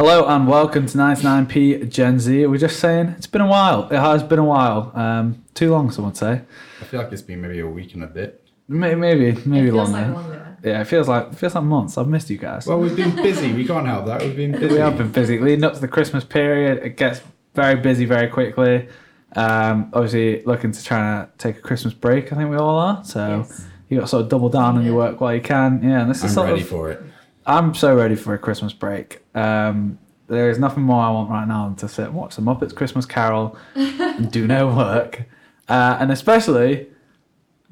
Hello 0.00 0.26
and 0.26 0.48
welcome 0.48 0.86
to 0.86 0.96
99p 0.96 1.86
Gen 1.90 2.18
Z. 2.18 2.46
We're 2.46 2.56
just 2.56 2.80
saying 2.80 3.08
it's 3.18 3.26
been 3.26 3.42
a 3.42 3.46
while. 3.46 3.86
It 3.90 3.98
has 3.98 4.22
been 4.22 4.38
a 4.38 4.44
while. 4.44 4.90
Um, 4.94 5.44
too 5.52 5.70
long, 5.70 5.90
some 5.90 6.06
would 6.06 6.16
say. 6.16 6.40
I 6.80 6.84
feel 6.84 7.02
like 7.02 7.12
it's 7.12 7.20
been 7.20 7.42
maybe 7.42 7.60
a 7.60 7.66
week 7.66 7.92
and 7.92 8.04
a 8.04 8.06
bit. 8.06 8.48
Maybe, 8.66 8.94
maybe, 8.98 9.32
maybe 9.44 9.68
it 9.68 9.72
feels 9.72 9.90
longer. 9.90 9.98
like 10.14 10.14
longer. 10.14 10.58
Yeah, 10.64 10.80
it 10.80 10.86
feels 10.86 11.06
like 11.06 11.26
it 11.26 11.34
feels 11.34 11.54
like 11.54 11.64
months. 11.64 11.98
I've 11.98 12.08
missed 12.08 12.30
you 12.30 12.38
guys. 12.38 12.66
Well, 12.66 12.80
we've 12.80 12.96
been 12.96 13.14
busy. 13.14 13.52
We 13.52 13.66
can't 13.66 13.86
help 13.86 14.06
that. 14.06 14.22
We've 14.22 14.34
been 14.34 14.52
busy. 14.52 14.68
we 14.72 14.80
have 14.80 14.96
been 14.96 15.12
busy 15.12 15.38
leading 15.38 15.64
up 15.64 15.74
to 15.74 15.80
the 15.80 15.88
Christmas 15.88 16.24
period. 16.24 16.78
It 16.82 16.96
gets 16.96 17.20
very 17.54 17.76
busy 17.78 18.06
very 18.06 18.28
quickly. 18.28 18.88
Um, 19.36 19.90
obviously, 19.92 20.42
looking 20.44 20.72
to 20.72 20.82
try 20.82 21.26
to 21.26 21.28
take 21.36 21.58
a 21.58 21.60
Christmas 21.60 21.92
break. 21.92 22.32
I 22.32 22.36
think 22.36 22.48
we 22.48 22.56
all 22.56 22.78
are. 22.78 23.04
So 23.04 23.44
Yes. 23.46 23.66
you 23.90 23.98
got 23.98 24.04
to 24.04 24.08
sort 24.08 24.22
of 24.22 24.30
double 24.30 24.48
down 24.48 24.78
on 24.78 24.84
your 24.86 24.94
work 24.94 25.20
while 25.20 25.34
you 25.34 25.42
can. 25.42 25.82
Yeah, 25.82 26.00
and 26.00 26.10
this 26.10 26.18
is 26.18 26.24
I'm 26.24 26.30
sort 26.30 26.48
ready 26.48 26.62
of. 26.62 26.68
for 26.68 26.90
it. 26.90 27.02
I'm 27.46 27.74
so 27.74 27.94
ready 27.94 28.14
for 28.16 28.34
a 28.34 28.38
Christmas 28.38 28.72
break. 28.72 29.22
Um, 29.34 29.98
there 30.28 30.50
is 30.50 30.58
nothing 30.58 30.82
more 30.84 31.02
I 31.02 31.10
want 31.10 31.30
right 31.30 31.46
now 31.48 31.66
than 31.66 31.76
to 31.76 31.88
sit 31.88 32.06
and 32.06 32.14
watch 32.14 32.36
the 32.36 32.42
Muppets 32.42 32.74
Christmas 32.74 33.06
Carol 33.06 33.56
and 33.74 34.30
do 34.30 34.46
no 34.46 34.68
work. 34.76 35.22
Uh, 35.68 35.96
and 36.00 36.12
especially 36.12 36.86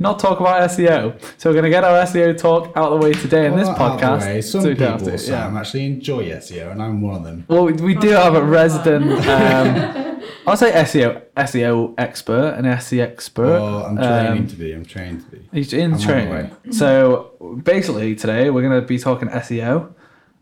not 0.00 0.18
talk 0.18 0.40
about 0.40 0.68
SEO. 0.70 1.20
So 1.38 1.50
we're 1.50 1.54
going 1.54 1.64
to 1.64 1.70
get 1.70 1.84
our 1.84 2.04
SEO 2.04 2.36
talk 2.38 2.72
out 2.76 2.92
of 2.92 3.00
the 3.00 3.06
way 3.06 3.12
today 3.12 3.46
in 3.46 3.52
Well, 3.54 3.60
this 3.60 3.68
not 3.68 3.80
out 3.80 3.92
of 3.94 4.00
the 4.00 4.06
podcast. 4.06 4.20
way. 4.20 4.40
Some 4.40 4.62
so 4.62 4.74
people, 4.74 5.18
Sam, 5.18 5.56
actually 5.56 5.86
enjoy 5.86 6.24
SEO, 6.30 6.70
and 6.72 6.82
I'm 6.82 7.00
one 7.00 7.16
of 7.16 7.24
them. 7.24 7.44
Well, 7.48 7.64
we, 7.64 7.72
we 7.72 7.94
do 7.94 8.10
have 8.10 8.34
a 8.34 8.42
resident, 8.42 9.04
um, 9.26 10.06
I'll 10.46 10.56
say 10.56 10.72
SEO 10.72 11.22
SEO 11.36 11.94
expert, 11.98 12.54
an 12.54 12.64
SEO 12.64 13.00
expert. 13.02 13.46
Well, 13.60 13.84
I'm 13.86 13.96
training 13.96 14.42
Um, 14.42 14.46
to 14.48 14.56
be. 14.56 14.72
I'm 14.72 14.84
trained 14.84 15.20
to 15.24 15.36
be. 15.36 15.48
He's 15.52 15.72
in 15.72 15.94
I'm 15.94 15.98
training. 16.00 16.50
So 16.72 17.60
basically, 17.64 18.14
today 18.14 18.50
we're 18.50 18.62
going 18.62 18.80
to 18.80 18.86
be 18.86 18.98
talking 18.98 19.28
SEO. 19.28 19.92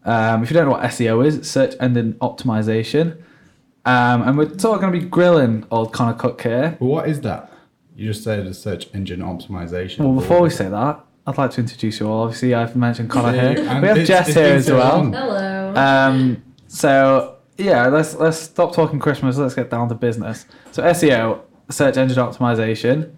Um, 0.05 0.43
if 0.43 0.51
you 0.51 0.55
don't 0.55 0.67
know 0.67 0.73
what 0.73 0.83
SEO 0.85 1.27
is, 1.27 1.37
it's 1.37 1.51
search 1.51 1.75
engine 1.81 2.15
optimization. 2.15 3.19
Um, 3.85 4.23
and 4.23 4.39
we're 4.39 4.59
sort 4.59 4.75
of 4.77 4.81
going 4.81 4.93
to 4.93 4.99
be 5.01 5.05
grilling 5.07 5.65
old 5.71 5.93
Connor 5.93 6.15
Cook 6.15 6.41
here. 6.43 6.77
But 6.79 6.87
what 6.87 7.09
is 7.09 7.21
that? 7.23 7.53
You 7.97 8.07
just 8.13 8.23
said 8.25 8.47
a 8.47 8.55
search 8.55 8.89
engine 8.95 9.21
optimization. 9.21 10.01
Well, 10.01 10.15
before 10.15 10.43
we 10.43 10.51
say 10.51 10.69
that, 10.69 11.01
I'd 11.27 11.39
like 11.39 11.51
to 11.53 11.61
introduce 11.61 11.99
you 12.01 12.09
all. 12.09 12.25
Obviously, 12.25 12.55
I've 12.55 12.77
mentioned 12.77 13.11
Connor 13.11 13.33
here. 13.33 13.61
We 13.81 13.89
have 13.89 14.05
Jess 14.07 14.29
here 14.35 14.55
as 14.55 14.71
well. 14.71 15.05
Hello. 15.11 15.75
Um, 15.75 16.43
so 16.69 17.36
yeah, 17.57 17.87
let's 17.89 18.15
let's 18.15 18.39
stop 18.39 18.75
talking 18.75 18.99
Christmas. 18.99 19.37
Let's 19.37 19.55
get 19.55 19.71
down 19.71 19.89
to 19.89 19.95
business. 19.95 20.47
So 20.73 20.83
SEO, 20.83 21.41
search 21.71 21.97
engine 21.97 22.19
optimization. 22.19 23.15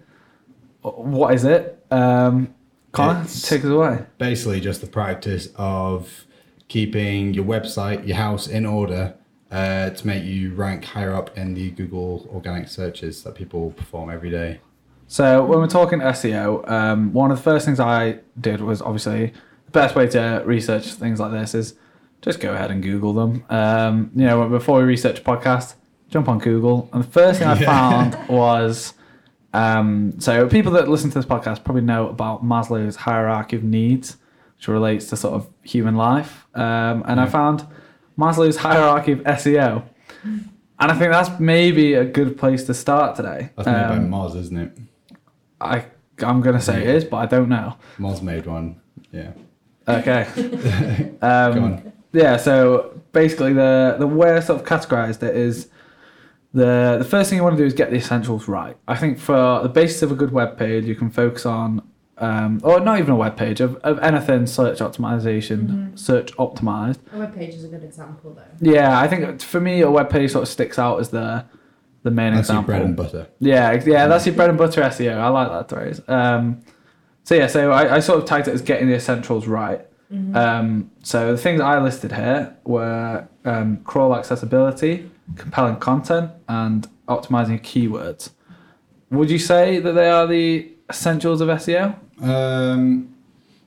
What 0.81 1.33
is 1.33 1.43
it? 1.43 1.83
Um, 1.91 2.53
Connor, 2.91 3.25
take 3.25 3.65
us 3.65 3.65
away. 3.65 4.05
Basically, 4.17 4.59
just 4.59 4.81
the 4.81 4.87
practice 4.87 5.49
of 5.55 6.25
keeping 6.67 7.33
your 7.33 7.45
website, 7.45 8.07
your 8.07 8.17
house 8.17 8.47
in 8.47 8.65
order 8.65 9.15
uh, 9.51 9.89
to 9.89 10.07
make 10.07 10.23
you 10.23 10.53
rank 10.53 10.85
higher 10.85 11.13
up 11.13 11.37
in 11.37 11.53
the 11.53 11.71
Google 11.71 12.27
organic 12.33 12.67
searches 12.67 13.23
that 13.23 13.35
people 13.35 13.71
perform 13.71 14.09
every 14.09 14.29
day. 14.29 14.59
So 15.07 15.43
when 15.43 15.59
we're 15.59 15.67
talking 15.67 15.99
SEO, 15.99 16.69
um, 16.69 17.11
one 17.13 17.31
of 17.31 17.37
the 17.37 17.43
first 17.43 17.65
things 17.65 17.79
I 17.79 18.19
did 18.39 18.61
was 18.61 18.81
obviously 18.81 19.33
the 19.65 19.71
best 19.71 19.95
way 19.95 20.07
to 20.07 20.43
research 20.45 20.93
things 20.93 21.19
like 21.19 21.31
this 21.31 21.55
is 21.55 21.73
just 22.21 22.39
go 22.39 22.53
ahead 22.53 22.71
and 22.71 22.81
Google 22.83 23.13
them. 23.13 23.43
Um, 23.49 24.11
you 24.15 24.25
know, 24.25 24.47
before 24.49 24.79
we 24.79 24.85
research 24.85 25.19
a 25.19 25.21
podcast, 25.21 25.75
jump 26.09 26.27
on 26.27 26.39
Google, 26.39 26.89
and 26.93 27.03
the 27.03 27.07
first 27.07 27.39
thing 27.39 27.47
I 27.47 27.55
found 27.63 28.17
was 28.29 28.93
um, 29.53 30.19
so 30.19 30.47
people 30.47 30.71
that 30.73 30.87
listen 30.87 31.09
to 31.11 31.15
this 31.19 31.25
podcast 31.25 31.63
probably 31.63 31.81
know 31.81 32.07
about 32.09 32.43
Maslow's 32.43 32.95
hierarchy 32.97 33.55
of 33.55 33.63
needs, 33.63 34.17
which 34.57 34.67
relates 34.67 35.07
to 35.09 35.15
sort 35.17 35.33
of 35.35 35.47
human 35.63 35.95
life. 35.95 36.45
Um, 36.55 37.03
and 37.07 37.19
I 37.19 37.25
found 37.25 37.65
Maslow's 38.17 38.57
hierarchy 38.57 39.13
of 39.13 39.19
SEO. 39.19 39.83
And 40.81 40.89
I 40.91 40.93
think 40.97 41.11
that's 41.11 41.39
maybe 41.39 41.93
a 41.93 42.05
good 42.05 42.37
place 42.37 42.63
to 42.65 42.73
start 42.73 43.15
today. 43.15 43.49
That's 43.55 43.65
made 43.67 43.73
by 43.73 43.95
Um, 43.97 44.09
Moz, 44.09 44.35
isn't 44.35 44.57
it? 44.57 44.77
I 45.59 45.85
I'm 46.21 46.41
gonna 46.41 46.61
say 46.61 46.81
it 46.81 46.87
is, 46.87 47.03
but 47.05 47.17
I 47.17 47.25
don't 47.25 47.49
know. 47.49 47.75
Moz 47.97 48.21
made 48.21 48.45
one. 48.45 48.79
Yeah. 49.11 49.31
Okay. 49.87 50.27
Go 51.21 51.27
Um, 51.27 51.63
on. 51.63 51.93
Yeah. 52.13 52.37
So 52.37 52.99
basically, 53.11 53.53
the 53.53 53.95
the 53.99 54.07
way 54.07 54.33
I 54.33 54.39
sort 54.39 54.61
of 54.61 54.67
categorized 54.67 55.23
it 55.23 55.35
is 55.35 55.67
the 56.53 56.97
the 56.99 57.05
first 57.05 57.29
thing 57.29 57.37
you 57.37 57.43
want 57.43 57.57
to 57.57 57.61
do 57.63 57.67
is 57.67 57.73
get 57.73 57.89
the 57.89 57.97
essentials 57.97 58.47
right. 58.47 58.75
I 58.87 58.95
think 58.95 59.19
for 59.19 59.61
the 59.61 59.69
basis 59.69 60.01
of 60.01 60.11
a 60.11 60.15
good 60.15 60.31
web 60.31 60.57
page, 60.57 60.85
you 60.85 60.95
can 60.95 61.09
focus 61.09 61.45
on. 61.45 61.81
Um, 62.21 62.59
or 62.65 62.81
not 62.81 62.99
even 62.99 63.11
a 63.11 63.15
web 63.15 63.37
page 63.37 63.61
of, 63.61 63.77
of 63.77 63.97
anything 63.99 64.45
search 64.45 64.79
optimization, 64.79 65.97
search 65.97 66.33
optimized. 66.35 66.97
a 67.13 67.19
web 67.19 67.33
page 67.33 67.53
is 67.53 67.63
a 67.63 67.69
good 67.69 67.81
example, 67.81 68.33
though. 68.33 68.43
Yeah, 68.59 68.99
I 68.99 69.07
think 69.07 69.41
for 69.41 69.61
me 69.61 69.79
a 69.79 69.89
web 69.89 70.09
page 70.09 70.31
sort 70.31 70.41
of 70.43 70.49
sticks 70.49 70.77
out 70.77 70.99
as 70.99 71.11
the 71.11 71.45
the 72.03 72.11
main 72.11 72.33
That's 72.33 72.49
your 72.49 72.57
example. 72.59 72.65
bread 72.73 72.81
and 72.81 72.95
butter. 72.97 73.27
Yeah, 73.39 73.81
yeah, 73.85 74.07
that's 74.07 74.25
your 74.25 74.35
bread 74.35 74.49
and 74.49 74.57
butter 74.57 74.81
SEO. 74.81 75.17
I 75.17 75.29
like 75.29 75.47
that 75.49 75.69
phrase. 75.69 76.01
Um, 76.09 76.61
so 77.23 77.35
yeah, 77.35 77.47
so 77.47 77.71
I, 77.71 77.95
I 77.95 77.99
sort 78.01 78.19
of 78.19 78.25
tagged 78.25 78.49
it 78.49 78.53
as 78.53 78.61
getting 78.61 78.89
the 78.89 78.95
essentials 78.95 79.47
right. 79.47 79.85
Um, 80.11 80.91
so 81.03 81.31
the 81.31 81.37
things 81.37 81.61
I 81.61 81.79
listed 81.79 82.11
here 82.11 82.55
were 82.63 83.27
um, 83.45 83.77
crawl 83.83 84.15
accessibility, 84.15 85.09
compelling 85.35 85.77
content, 85.77 86.31
and 86.47 86.87
optimizing 87.07 87.61
keywords. 87.61 88.31
Would 89.11 89.29
you 89.29 89.39
say 89.39 89.79
that 89.79 89.93
they 89.93 90.09
are 90.09 90.27
the 90.27 90.71
essentials 90.89 91.41
of 91.41 91.49
SEO? 91.49 91.95
Um, 92.21 93.15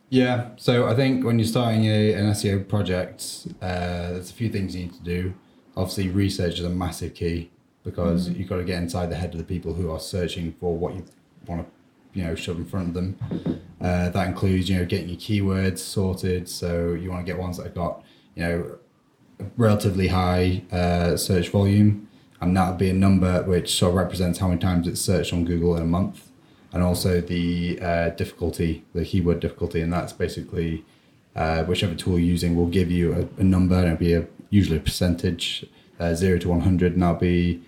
yeah, 0.09 0.51
so 0.57 0.89
I 0.89 0.95
think 0.95 1.25
when 1.25 1.39
you're 1.39 1.49
starting 1.49 1.85
a, 1.87 2.13
an 2.15 2.27
SEO 2.33 2.69
project, 2.69 3.47
uh, 3.61 4.13
there's 4.13 4.31
a 4.31 4.35
few 4.35 4.51
things 4.51 4.77
you 4.77 4.83
need 4.83 4.95
to 4.95 5.03
do. 5.03 5.35
Obviously, 5.77 6.11
research 6.11 6.59
is 6.59 6.65
a 6.65 6.71
massive 6.71 7.15
key 7.15 7.51
because 7.83 8.29
you've 8.29 8.49
got 8.49 8.57
to 8.57 8.65
get 8.65 8.81
inside 8.83 9.11
the 9.11 9.17
head 9.17 9.33
of 9.33 9.39
the 9.39 9.45
people 9.45 9.75
who 9.75 9.91
are 9.91 9.99
searching 9.99 10.53
for 10.61 10.77
what 10.77 10.95
you 10.95 11.05
want 11.47 11.67
to, 11.67 11.73
you 12.15 12.25
know, 12.25 12.35
shove 12.35 12.57
in 12.57 12.65
front 12.67 12.89
of 12.89 12.95
them. 12.95 13.17
Uh, 13.81 14.11
that 14.11 14.29
includes, 14.29 14.69
you 14.69 14.77
know, 14.77 14.85
getting 14.85 15.09
your 15.09 15.19
keywords 15.19 15.79
sorted. 15.79 16.49
So 16.49 16.93
you 16.93 17.11
want 17.11 17.27
to 17.27 17.33
get 17.33 17.41
ones 17.41 17.57
that 17.57 17.65
have 17.65 17.75
got, 17.75 18.05
you 18.35 18.43
know, 18.43 18.79
relatively 19.57 20.09
high 20.09 20.63
uh, 20.71 21.17
search 21.17 21.49
volume, 21.49 22.09
and 22.41 22.57
that 22.57 22.69
would 22.69 22.79
be 22.79 22.91
a 22.91 22.95
number 22.95 23.43
which 23.43 23.75
sort 23.75 23.91
of 23.91 23.97
represents 23.97 24.39
how 24.39 24.49
many 24.49 24.61
times 24.61 24.87
it's 24.87 25.01
searched 25.01 25.33
on 25.33 25.45
Google 25.45 25.77
in 25.77 25.83
a 25.83 25.87
month, 25.87 26.31
and 26.73 26.83
also 26.83 27.21
the 27.21 27.79
uh, 27.81 28.11
difficulty, 28.11 28.85
the 28.95 29.05
keyword 29.05 29.41
difficulty, 29.41 29.81
and 29.81 29.93
that's 29.93 30.13
basically 30.13 30.85
uh, 31.35 31.65
whichever 31.65 31.95
tool 31.95 32.19
you're 32.19 32.31
using 32.31 32.55
will 32.55 32.69
give 32.69 32.91
you 32.91 33.13
a, 33.15 33.41
a 33.41 33.45
number, 33.45 33.75
and 33.77 33.87
it'll 33.87 33.99
be 33.99 34.15
a 34.15 34.27
usually 34.51 34.77
a 34.77 34.81
percentage, 34.81 35.67
uh, 35.99 36.15
zero 36.15 36.39
to 36.39 36.49
one 36.49 36.61
hundred, 36.61 36.93
and 36.93 37.03
that'll 37.03 37.17
be 37.17 37.63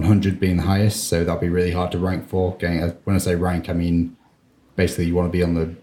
100 0.00 0.40
being 0.40 0.56
the 0.58 0.62
highest, 0.64 1.08
so 1.08 1.24
that'll 1.24 1.40
be 1.40 1.48
really 1.48 1.72
hard 1.72 1.92
to 1.92 1.98
rank 1.98 2.28
for. 2.28 2.56
Getting 2.56 2.80
when 3.04 3.16
I 3.16 3.18
say 3.18 3.34
rank, 3.34 3.68
I 3.68 3.72
mean 3.72 4.16
basically 4.76 5.06
you 5.06 5.14
want 5.14 5.28
to 5.28 5.32
be 5.36 5.42
on 5.42 5.54
the 5.54 5.74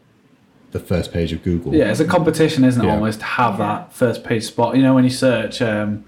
the 0.72 0.80
first 0.80 1.14
page 1.14 1.32
of 1.32 1.42
Google. 1.44 1.74
Yeah, 1.74 1.90
it's 1.90 2.02
a 2.02 2.06
competition, 2.06 2.66
isn't 2.66 2.82
it? 2.82 2.86
Yeah. 2.86 2.94
Almost 2.96 3.20
to 3.20 3.26
have 3.26 3.58
that 3.60 3.94
first 3.94 4.24
page 4.26 4.44
spot. 4.44 4.76
You 4.76 4.82
know, 4.84 4.94
when 4.94 5.06
you 5.06 5.10
search, 5.10 5.62
um, 5.62 6.04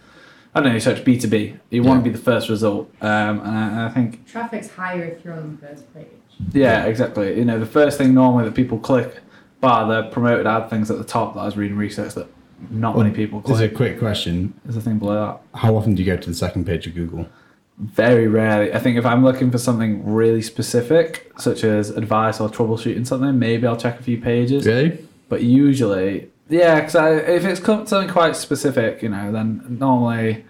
I 0.54 0.60
don't 0.60 0.70
know, 0.70 0.74
you 0.74 0.82
search 0.82 1.06
B 1.06 1.18
two 1.18 1.28
B, 1.30 1.56
you 1.70 1.84
want 1.84 2.00
Yeah. 2.00 2.04
to 2.04 2.10
be 2.12 2.18
the 2.18 2.24
first 2.24 2.50
result. 2.50 2.92
Um, 3.02 3.40
and 3.40 3.48
I, 3.58 3.68
and 3.70 3.80
I 3.80 3.90
think 3.90 4.26
Traffic's 4.28 4.70
higher 4.70 5.04
if 5.04 5.24
you're 5.24 5.36
on 5.36 5.58
the 5.62 5.68
first 5.68 5.94
page. 5.94 6.08
Yeah, 6.54 6.84
exactly. 6.86 7.38
You 7.38 7.46
know, 7.46 7.60
the 7.60 7.66
first 7.66 7.98
thing 7.98 8.14
normally 8.14 8.44
that 8.46 8.56
people 8.56 8.78
click, 8.78 9.16
bar 9.62 9.88
the 9.88 10.10
promoted 10.10 10.46
ad 10.46 10.70
things 10.70 10.92
at 10.92 10.98
the 10.98 11.04
top 11.04 11.34
that 11.36 11.40
I 11.42 11.46
was 11.46 11.56
reading 11.58 11.78
research 11.78 12.14
that 12.16 12.28
not 12.70 12.96
Well, 12.96 13.04
many 13.06 13.16
people 13.16 13.40
There's 13.42 13.60
a 13.62 13.70
quick 13.70 14.00
question: 14.00 14.54
There's 14.66 14.76
a 14.78 14.82
thing 14.82 14.98
below 15.00 15.14
that. 15.54 15.60
How 15.60 15.76
often 15.76 15.96
do 15.96 16.04
you 16.04 16.12
go 16.12 16.18
to 16.20 16.30
the 16.30 16.36
second 16.36 16.66
page 16.66 16.88
of 16.88 16.96
Google? 16.96 17.28
Very 17.78 18.28
rarely. 18.28 18.74
I 18.74 18.80
think 18.80 18.98
if 18.98 19.06
I'm 19.06 19.24
looking 19.24 19.52
for 19.52 19.60
something 19.60 20.12
really 20.12 20.42
specific, 20.42 21.32
such 21.38 21.64
as 21.64 21.92
advice 21.92 22.40
or 22.40 22.50
troubleshooting 22.50 23.06
something, 23.06 23.38
maybe 23.38 23.68
I'll 23.68 23.78
check 23.78 24.00
a 24.00 24.04
few 24.04 24.20
pages. 24.20 24.66
Really? 24.66 25.06
But 25.30 25.44
usually, 25.44 26.32
yeah, 26.50 26.80
because 26.80 26.96
if 26.96 27.46
it's 27.46 27.64
something 27.64 28.10
quite 28.10 28.36
specific, 28.36 29.04
you 29.04 29.10
know, 29.10 29.32
then 29.32 29.78
normally 29.80 30.46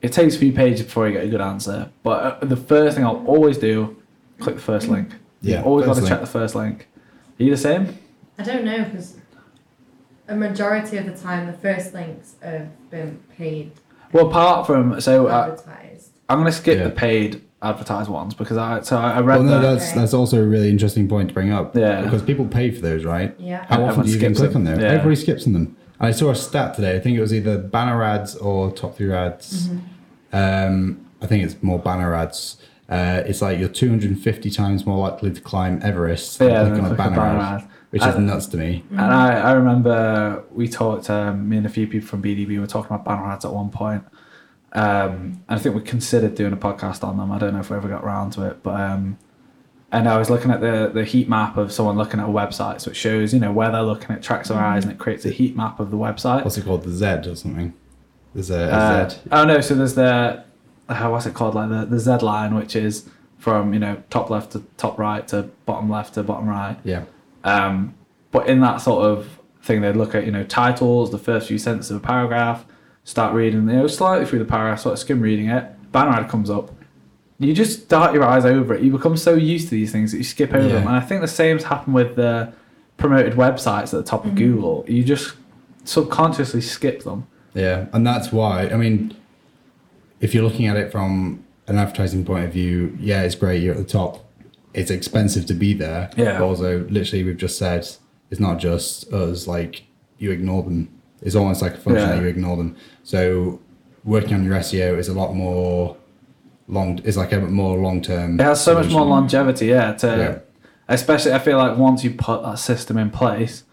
it 0.00 0.12
takes 0.12 0.36
a 0.36 0.38
few 0.38 0.52
pages 0.52 0.82
before 0.82 1.06
you 1.08 1.12
get 1.12 1.24
a 1.24 1.28
good 1.28 1.40
answer. 1.40 1.90
But 2.02 2.42
uh, 2.42 2.46
the 2.46 2.56
first 2.56 2.96
thing 2.96 3.04
I'll 3.04 3.24
always 3.26 3.58
do, 3.58 4.00
click 4.40 4.56
the 4.56 4.62
first 4.62 4.88
link. 4.88 5.10
Yeah, 5.42 5.62
always 5.62 5.86
got 5.86 5.96
first 5.96 6.06
to 6.06 6.12
check 6.12 6.20
the 6.20 6.26
first 6.26 6.54
link. 6.54 6.88
Are 7.38 7.42
you 7.42 7.50
the 7.50 7.56
same? 7.56 7.98
I 8.38 8.44
don't 8.44 8.64
know 8.64 8.84
because 8.84 9.16
a 10.28 10.34
majority 10.34 10.96
of 10.96 11.06
the 11.06 11.16
time 11.16 11.46
the 11.46 11.52
first 11.52 11.92
links 11.92 12.36
have 12.42 12.90
been 12.90 13.20
paid 13.36 13.72
Well, 14.12 14.28
apart 14.28 14.66
from 14.66 15.00
so 15.00 15.26
uh, 15.26 15.50
advertised. 15.50 16.01
I'm 16.28 16.38
gonna 16.38 16.52
skip 16.52 16.78
Yeah. 16.78 16.84
the 16.84 16.90
paid 16.90 17.42
advertised 17.62 18.08
ones 18.10 18.34
because 18.34 18.56
I 18.56 18.80
so 18.82 18.96
I 18.98 19.12
I 19.12 19.20
read 19.20 19.36
Well, 19.36 19.42
no, 19.44 19.60
that. 19.60 19.74
that's 19.74 19.90
Okay. 19.90 20.00
that's 20.00 20.14
also 20.14 20.42
a 20.42 20.46
really 20.46 20.70
interesting 20.70 21.08
point 21.08 21.28
to 21.28 21.34
bring 21.34 21.52
up. 21.52 21.76
Yeah. 21.76 22.02
Because 22.02 22.22
people 22.22 22.46
pay 22.46 22.70
for 22.70 22.80
those, 22.80 23.04
right? 23.04 23.34
Yeah. 23.38 23.64
How 23.68 23.76
And 23.76 23.84
often 23.84 24.04
do 24.04 24.10
you 24.10 24.16
everyone 24.16 24.30
even 24.32 24.34
skips 24.34 24.38
click 24.38 24.56
on 24.56 24.64
them. 24.64 24.76
there? 24.78 24.86
Yeah. 24.86 24.92
Everybody 24.98 25.16
skips 25.16 25.46
on 25.46 25.52
them. 25.52 25.76
I 26.00 26.10
saw 26.10 26.30
a 26.30 26.34
stat 26.34 26.74
today. 26.74 26.96
I 26.96 27.00
think 27.00 27.16
it 27.16 27.20
was 27.20 27.32
either 27.32 27.58
banner 27.58 28.02
ads 28.02 28.34
or 28.36 28.72
top 28.72 28.96
three 28.96 29.12
ads. 29.12 29.68
Um, 30.32 30.98
I 31.20 31.26
think 31.26 31.44
it's 31.44 31.62
more 31.62 31.78
banner 31.78 32.14
ads. 32.14 32.56
Uh, 32.88 33.22
it's 33.24 33.40
like 33.40 33.58
you're 33.58 33.68
250 33.68 34.50
times 34.50 34.84
more 34.84 34.98
likely 34.98 35.30
to 35.30 35.40
climb 35.40 35.80
Everest 35.82 36.38
than 36.38 36.50
yeah, 36.50 36.62
click 36.64 36.72
on 36.72 36.78
a 36.78 36.82
click 36.88 36.92
a 36.92 36.96
banner, 36.96 37.16
banner 37.16 37.38
ad. 37.40 37.60
ad. 37.62 37.68
which 37.90 38.02
is 38.02 38.14
I- 38.16 38.18
nuts 38.18 38.46
to 38.46 38.56
me. 38.56 38.84
And 38.90 39.00
I, 39.00 39.34
I 39.38 39.52
remember 39.52 40.42
we 40.52 40.66
talked, 40.66 41.08
um, 41.08 41.48
me 41.48 41.58
and 41.58 41.66
a 41.66 41.68
few 41.68 41.86
people 41.86 42.08
from 42.08 42.20
BDB 42.22 42.58
were 42.58 42.66
talking 42.66 42.94
about 42.94 43.04
banner 43.04 43.30
ads 43.30 43.44
at 43.44 43.52
one 43.52 43.70
point. 43.70 44.02
Um, 44.74 45.42
and 45.48 45.58
I 45.58 45.58
think 45.58 45.74
we 45.74 45.82
considered 45.82 46.34
doing 46.34 46.52
a 46.52 46.56
podcast 46.56 47.04
on 47.04 47.18
them. 47.18 47.30
I 47.30 47.38
don't 47.38 47.52
know 47.52 47.60
if 47.60 47.70
we 47.70 47.76
ever 47.76 47.88
got 47.88 48.02
around 48.04 48.30
to 48.32 48.46
it, 48.46 48.62
but 48.62 48.80
um, 48.80 49.18
and 49.90 50.08
I 50.08 50.16
was 50.16 50.30
looking 50.30 50.50
at 50.50 50.60
the 50.62 50.90
the 50.92 51.04
heat 51.04 51.28
map 51.28 51.56
of 51.58 51.70
someone 51.72 51.96
looking 51.96 52.20
at 52.20 52.26
a 52.26 52.32
website, 52.32 52.80
so 52.80 52.90
it 52.90 52.94
shows 52.96 53.34
you 53.34 53.40
know 53.40 53.52
where 53.52 53.70
they're 53.70 53.82
looking, 53.82 54.16
it 54.16 54.22
tracks 54.22 54.48
their 54.48 54.58
eyes, 54.58 54.84
and 54.84 54.92
it 54.92 54.98
creates 54.98 55.26
a 55.26 55.30
heat 55.30 55.54
map 55.56 55.78
of 55.80 55.90
the 55.90 55.98
website. 55.98 56.44
What's 56.44 56.56
it 56.56 56.64
called? 56.64 56.84
The 56.84 56.90
Z 56.90 57.28
or 57.30 57.36
something? 57.36 57.74
There's 58.34 58.50
a, 58.50 58.60
a 58.60 58.70
Uh, 58.70 59.08
Z. 59.10 59.16
oh 59.30 59.44
no, 59.44 59.60
so 59.60 59.74
there's 59.74 59.94
the 59.94 60.42
uh, 60.88 61.08
what's 61.08 61.26
it 61.26 61.34
called 61.34 61.54
like 61.54 61.68
the 61.68 61.84
the 61.84 61.98
Z 61.98 62.18
line, 62.24 62.54
which 62.54 62.74
is 62.74 63.08
from 63.36 63.74
you 63.74 63.78
know 63.80 64.02
top 64.08 64.30
left 64.30 64.52
to 64.52 64.62
top 64.78 64.98
right 64.98 65.28
to 65.28 65.50
bottom 65.66 65.90
left 65.90 66.14
to 66.14 66.22
bottom 66.22 66.48
right. 66.48 66.78
Yeah. 66.84 67.04
Um, 67.44 67.94
but 68.30 68.46
in 68.46 68.60
that 68.60 68.78
sort 68.80 69.04
of 69.04 69.38
thing, 69.62 69.82
they'd 69.82 69.96
look 69.96 70.14
at 70.14 70.24
you 70.24 70.32
know 70.32 70.44
titles, 70.44 71.10
the 71.10 71.18
first 71.18 71.48
few 71.48 71.58
sentences 71.58 71.90
of 71.90 71.98
a 71.98 72.00
paragraph, 72.06 72.64
start 73.04 73.34
reading 73.34 73.68
you 73.68 73.76
know 73.76 73.86
slightly 73.86 74.26
through 74.26 74.38
the 74.38 74.44
paragraph, 74.44 74.80
sort 74.80 74.94
of 74.94 74.98
skim 74.98 75.20
reading 75.20 75.48
it. 75.48 75.92
Banner 75.92 76.12
ad 76.12 76.28
comes 76.28 76.50
up. 76.50 76.70
You 77.38 77.52
just 77.52 77.88
dart 77.88 78.14
your 78.14 78.24
eyes 78.24 78.44
over 78.44 78.74
it. 78.74 78.82
You 78.82 78.92
become 78.92 79.16
so 79.16 79.34
used 79.34 79.68
to 79.68 79.72
these 79.72 79.90
things 79.90 80.12
that 80.12 80.18
you 80.18 80.24
skip 80.24 80.54
over 80.54 80.66
Yeah. 80.66 80.74
them. 80.74 80.86
And 80.86 80.96
I 80.96 81.00
think 81.00 81.22
the 81.22 81.28
same's 81.28 81.64
happened 81.64 81.94
with 81.94 82.14
the 82.14 82.52
promoted 82.96 83.34
websites 83.34 83.84
at 83.84 83.90
the 83.90 84.02
top 84.04 84.24
of 84.24 84.32
mm-hmm. 84.32 84.38
Google. 84.38 84.84
You 84.86 85.02
just 85.02 85.34
subconsciously 85.84 86.60
skip 86.60 87.02
them. 87.02 87.26
Yeah, 87.54 87.86
and 87.92 88.06
that's 88.06 88.32
why. 88.32 88.68
I 88.68 88.76
mean, 88.76 89.14
if 90.20 90.34
you're 90.34 90.44
looking 90.44 90.66
at 90.66 90.76
it 90.76 90.90
from 90.92 91.44
an 91.66 91.78
advertising 91.78 92.24
point 92.24 92.44
of 92.44 92.52
view, 92.52 92.96
yeah, 93.00 93.22
it's 93.22 93.34
great. 93.34 93.62
You're 93.62 93.74
at 93.74 93.78
the 93.78 93.84
top. 93.84 94.24
It's 94.72 94.90
expensive 94.90 95.46
to 95.46 95.54
be 95.54 95.74
there. 95.74 96.10
Yeah. 96.16 96.38
But 96.38 96.44
also, 96.44 96.84
literally, 96.88 97.24
we've 97.24 97.36
just 97.36 97.58
said 97.58 97.86
it's 98.30 98.40
not 98.40 98.58
just 98.58 99.12
us. 99.12 99.46
Like 99.46 99.82
you 100.18 100.30
ignore 100.30 100.62
them. 100.62 100.88
It's 101.22 101.34
almost 101.36 101.62
like 101.62 101.74
a 101.74 101.78
function 101.78 102.08
Yeah. 102.08 102.14
that 102.16 102.22
you 102.22 102.28
ignore 102.28 102.56
them. 102.56 102.76
So 103.04 103.60
working 104.04 104.34
on 104.34 104.44
your 104.44 104.54
SEO 104.56 104.98
is 104.98 105.08
a 105.08 105.12
lot 105.14 105.34
more 105.34 105.96
long. 106.68 107.00
It's 107.04 107.16
like 107.16 107.32
a 107.32 107.40
more 107.40 107.78
long 107.78 108.02
term. 108.02 108.38
It 108.40 108.42
has 108.42 108.60
so 108.62 108.74
much 108.74 108.90
more 108.90 109.04
longevity, 109.06 109.66
yeah. 109.66 109.92
To 109.94 110.06
Yeah. 110.06 110.38
especially, 110.88 111.32
I 111.32 111.38
feel 111.38 111.58
like 111.58 111.78
once 111.78 112.02
you 112.04 112.10
put 112.10 112.42
that 112.42 112.58
system 112.58 112.98
in 112.98 113.10
place, 113.10 113.64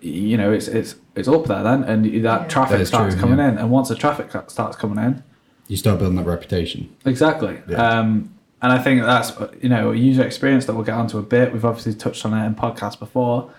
you 0.00 0.36
know, 0.36 0.52
it's 0.52 0.68
it's 0.68 0.94
it's 1.16 1.26
up 1.28 1.46
there 1.46 1.62
then, 1.62 1.82
and 1.84 2.04
that 2.04 2.12
Yeah. 2.42 2.44
traffic 2.46 2.76
That 2.76 2.80
is 2.82 2.88
starts 2.88 3.14
true, 3.14 3.20
coming 3.22 3.38
yeah. 3.38 3.48
in, 3.52 3.58
and 3.58 3.70
once 3.70 3.88
the 3.88 3.94
traffic 3.96 4.30
starts 4.48 4.76
coming 4.76 5.02
in, 5.04 5.22
You 5.68 5.76
start 5.76 5.98
building 5.98 6.16
that 6.16 6.26
reputation. 6.26 6.88
exactly. 7.04 7.58
Yeah. 7.68 7.76
Um, 7.82 8.30
and 8.60 8.72
I 8.72 8.78
think 8.78 9.02
that's 9.02 9.32
you 9.62 9.68
know 9.70 9.92
user 9.92 10.22
experience 10.22 10.66
that 10.66 10.74
we'll 10.74 10.84
get 10.84 10.94
onto 10.94 11.16
a 11.18 11.22
bit. 11.22 11.52
We've 11.52 11.64
obviously 11.64 11.94
touched 11.94 12.24
on 12.26 12.34
it 12.34 12.44
in 12.46 12.54
podcasts 12.54 12.98
before. 12.98 13.50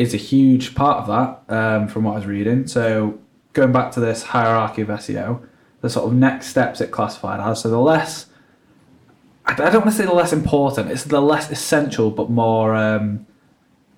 Is 0.00 0.14
a 0.14 0.18
huge 0.18 0.74
part 0.74 0.98
of 0.98 1.06
that 1.48 1.54
um, 1.54 1.88
from 1.88 2.04
what 2.04 2.12
I 2.12 2.16
was 2.16 2.26
reading. 2.26 2.66
So 2.66 3.18
going 3.52 3.72
back 3.72 3.92
to 3.92 4.00
this 4.00 4.22
hierarchy 4.22 4.82
of 4.82 4.88
SEO, 4.88 5.46
the 5.80 5.90
sort 5.90 6.06
of 6.06 6.14
next 6.14 6.46
steps 6.48 6.80
it 6.80 6.90
classified 6.90 7.40
as. 7.40 7.60
So 7.60 7.68
the 7.68 7.78
less 7.78 8.26
I 9.46 9.54
don't 9.54 9.82
want 9.84 9.86
to 9.86 9.92
say 9.92 10.04
the 10.04 10.12
less 10.12 10.32
important. 10.32 10.90
It's 10.90 11.04
the 11.04 11.20
less 11.20 11.50
essential, 11.50 12.10
but 12.10 12.30
more 12.30 12.74
um, 12.74 13.26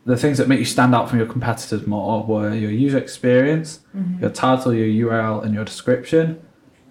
the 0.06 0.16
things 0.16 0.38
that 0.38 0.48
make 0.48 0.58
you 0.58 0.64
stand 0.64 0.94
out 0.94 1.08
from 1.08 1.18
your 1.18 1.28
competitors 1.28 1.86
more 1.86 2.24
were 2.24 2.54
your 2.54 2.70
user 2.70 2.98
experience, 2.98 3.80
your 4.20 4.30
title, 4.30 4.72
your 4.72 5.10
URL, 5.10 5.44
and 5.44 5.54
your 5.54 5.64
description, 5.64 6.40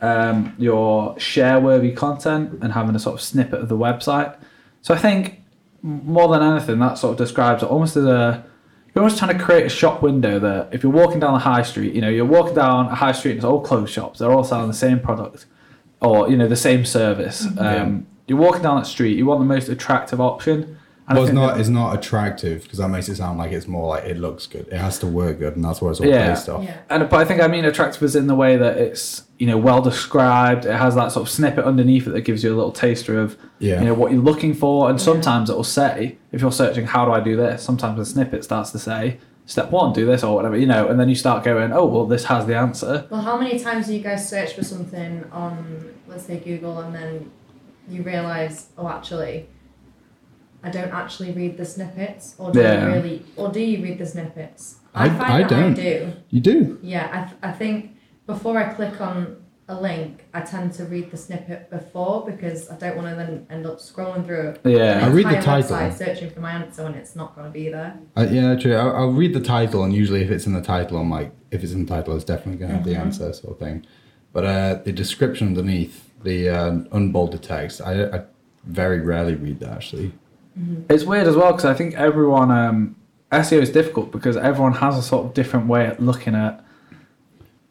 um, 0.02 0.56
your 0.58 1.20
share-worthy 1.20 1.92
content, 1.92 2.60
and 2.62 2.74
having 2.74 2.96
a 2.96 3.00
sort 3.00 3.16
of 3.16 3.22
snippet 3.22 3.60
of 3.60 3.70
the 3.70 3.78
website. 3.78 4.38
So 4.82 4.94
I 4.94 4.98
think 4.98 5.42
more 5.82 6.28
than 6.28 6.44
anything, 6.44 6.80
that 6.80 6.98
sort 6.98 7.14
of 7.14 7.18
describes 7.18 7.64
it 7.64 7.70
almost 7.70 7.96
as 7.98 8.06
a 8.06 8.46
you're 8.94 9.04
almost 9.04 9.20
trying 9.20 9.38
to 9.38 9.44
create 9.44 9.66
a 9.66 9.70
shop 9.70 10.02
window 10.02 10.40
that 10.40 10.74
if 10.74 10.84
you're 10.84 10.92
walking 10.92 11.20
down 11.20 11.34
the 11.34 11.40
high 11.40 11.62
street, 11.64 11.94
you 11.94 12.02
know, 12.02 12.10
you're 12.10 12.26
walking 12.26 12.56
down 12.56 12.88
a 12.88 12.96
high 12.96 13.14
street 13.14 13.32
and 13.32 13.40
it's 13.40 13.46
all 13.46 13.62
clothes 13.62 13.90
shops, 13.90 14.20
they're 14.20 14.32
all 14.32 14.44
selling 14.44 14.68
the 14.68 14.74
same 14.74 15.00
product 15.00 15.46
or, 16.02 16.30
you 16.30 16.36
know, 16.38 16.48
the 16.48 16.56
same 16.56 16.84
service. 16.86 17.46
Um, 17.58 18.08
You're 18.28 18.38
walking 18.40 18.64
down 18.64 18.78
that 18.78 18.88
street, 18.88 19.18
you 19.18 19.26
want 19.26 19.40
the 19.40 19.46
most 19.46 19.70
attractive 19.70 20.20
option. 20.22 20.78
And 21.08 21.18
Well, 21.18 21.26
it's 21.28 21.34
not. 21.34 21.60
It's 21.60 21.68
not 21.70 21.96
attractive 21.98 22.64
because 22.64 22.78
that 22.80 22.88
makes 22.90 23.10
it 23.10 23.16
sound 23.16 23.38
like 23.40 23.52
it's 23.52 23.68
more 23.68 23.88
like 23.90 24.06
it 24.06 24.18
looks 24.18 24.46
good. 24.48 24.68
It 24.68 24.78
has 24.78 25.00
to 25.00 25.08
work 25.08 25.40
good, 25.40 25.56
and 25.56 25.66
that's 25.66 25.82
what 25.82 25.90
it's 25.92 26.00
all 26.00 26.06
Yeah. 26.08 26.30
based 26.34 26.48
off. 26.48 26.64
Yeah. 26.64 26.78
And 26.90 27.10
but 27.10 27.20
I 27.20 27.26
think 27.26 27.42
I 27.42 27.48
mean 27.48 27.66
attractive 27.66 28.02
is 28.04 28.16
in 28.16 28.28
the 28.28 28.36
way 28.36 28.56
that 28.56 28.78
it's 28.78 29.24
you 29.40 29.48
know 29.48 29.58
well 29.58 29.82
described. 29.82 30.66
It 30.66 30.76
has 30.76 30.96
that 30.96 31.12
sort 31.12 31.24
of 31.26 31.30
snippet 31.30 31.66
underneath 31.66 32.08
it 32.08 32.12
that 32.12 32.22
gives 32.22 32.44
you 32.44 32.54
a 32.54 32.56
little 32.56 32.72
taster 32.72 33.20
of 33.20 33.36
Yeah. 33.60 33.80
you 33.80 33.88
know 33.88 33.94
what 33.94 34.12
you're 34.12 34.22
looking 34.22 34.54
for. 34.54 34.90
And 34.90 35.02
sometimes 35.02 35.50
it 35.50 35.56
will 35.56 35.64
say 35.64 36.18
if 36.32 36.40
you're 36.42 36.52
searching 36.52 36.86
how 36.86 37.04
do 37.06 37.12
I 37.12 37.20
do 37.20 37.36
this. 37.36 37.62
Sometimes 37.64 37.98
the 37.98 38.06
snippet 38.06 38.44
starts 38.44 38.72
to 38.72 38.80
say 38.80 39.18
step 39.48 39.72
one 39.72 39.92
do 39.92 40.06
this 40.06 40.24
or 40.24 40.34
whatever 40.36 40.56
you 40.56 40.68
know, 40.68 40.88
and 40.88 40.98
then 41.00 41.10
you 41.10 41.16
start 41.16 41.44
going 41.44 41.74
oh 41.74 41.86
well 41.86 42.06
this 42.06 42.26
has 42.26 42.46
the 42.46 42.56
answer. 42.56 43.06
Well, 43.10 43.22
how 43.22 43.38
many 43.38 43.60
times 43.60 43.88
do 43.88 43.96
you 43.96 44.02
guys 44.02 44.30
search 44.30 44.54
for 44.54 44.64
something 44.64 45.26
on, 45.32 45.90
let's 46.08 46.26
say, 46.26 46.38
Google, 46.40 46.80
and 46.80 46.94
then 46.96 47.32
you 47.90 48.04
realise, 48.04 48.68
oh, 48.78 48.88
actually, 48.88 49.48
I 50.64 50.70
don't 50.70 50.94
actually 50.94 51.32
read 51.32 51.58
the 51.58 51.66
snippets, 51.66 52.36
or 52.38 52.52
do 52.52 52.60
Yeah. 52.60 52.88
you 52.88 52.94
really, 52.94 53.26
or 53.36 53.50
do 53.50 53.60
you 53.60 53.82
read 53.84 53.98
the 53.98 54.06
snippets? 54.06 54.76
I- 54.94 55.10
find 55.10 55.22
I 55.22 55.38
that 55.42 55.50
don't. 55.50 55.72
I 55.80 55.84
do. 55.84 56.14
You 56.30 56.40
do. 56.42 56.80
Yeah, 56.84 57.08
I, 57.12 57.20
th- 57.28 57.38
I 57.42 57.52
think 57.52 57.96
before 58.28 58.58
I 58.58 58.66
click 58.74 59.00
on 59.02 59.38
a 59.68 59.80
link, 59.80 60.26
I 60.34 60.42
tend 60.42 60.74
to 60.74 60.84
read 60.84 61.12
the 61.12 61.18
snippet 61.18 61.70
before 61.70 62.26
because 62.26 62.70
I 62.70 62.76
don't 62.76 62.98
want 62.98 63.08
to 63.10 63.16
then 63.16 63.48
end 63.50 63.66
up 63.66 63.78
scrolling 63.80 64.26
through 64.26 64.50
it. 64.50 64.62
Yeah. 64.66 65.06
I 65.06 65.08
read 65.10 65.28
the 65.28 65.38
entire 65.38 65.62
title. 65.64 65.78
website 65.78 65.98
searching 65.98 66.30
for 66.30 66.42
my 66.42 66.52
answer 66.52 66.86
and 66.86 66.96
it's 66.96 67.16
not 67.16 67.34
going 67.36 67.48
to 67.48 67.54
be 67.54 67.70
there. 67.70 67.98
Uh, 68.18 68.28
yeah, 68.30 68.56
true. 68.56 68.76
I'll, 68.76 68.96
I'll 68.96 69.12
read 69.12 69.34
the 69.34 69.40
title, 69.42 69.84
and 69.84 69.94
usually, 69.94 70.22
if 70.24 70.30
it's 70.30 70.46
in 70.46 70.54
the 70.54 70.62
title, 70.62 70.98
I'm 70.98 71.10
like, 71.10 71.32
if 71.52 71.64
it's 71.64 71.72
in 71.74 71.86
the 71.86 71.90
title, 71.96 72.16
it's 72.16 72.26
definitely 72.26 72.58
going 72.60 72.72
to 72.72 72.78
have 72.78 72.86
the 72.86 72.94
Mhm. 72.96 73.00
answer, 73.00 73.32
sort 73.34 73.54
of 73.54 73.60
thing. 73.60 73.86
But 74.34 74.46
uh, 74.46 74.74
the 74.84 74.92
description 74.92 75.48
underneath, 75.48 76.10
the 76.24 76.50
uh, 76.50 76.72
unbolded 76.92 77.42
text, 77.42 77.82
I, 77.82 78.06
I 78.18 78.22
very 78.66 79.00
rarely 79.00 79.36
read 79.36 79.60
that 79.62 79.72
actually. 79.72 80.12
It's 80.90 81.04
weird 81.04 81.28
as 81.28 81.36
well 81.36 81.52
because 81.52 81.66
I 81.66 81.74
think 81.74 81.96
everyone 81.96 82.52
um, 82.52 82.96
SEO 83.32 83.62
is 83.62 83.70
difficult 83.70 84.12
because 84.12 84.36
everyone 84.38 84.74
has 84.74 84.98
a 84.98 85.02
sort 85.02 85.26
of 85.26 85.34
different 85.34 85.68
way 85.68 85.86
at 85.86 86.02
looking 86.02 86.36
at 86.36 86.64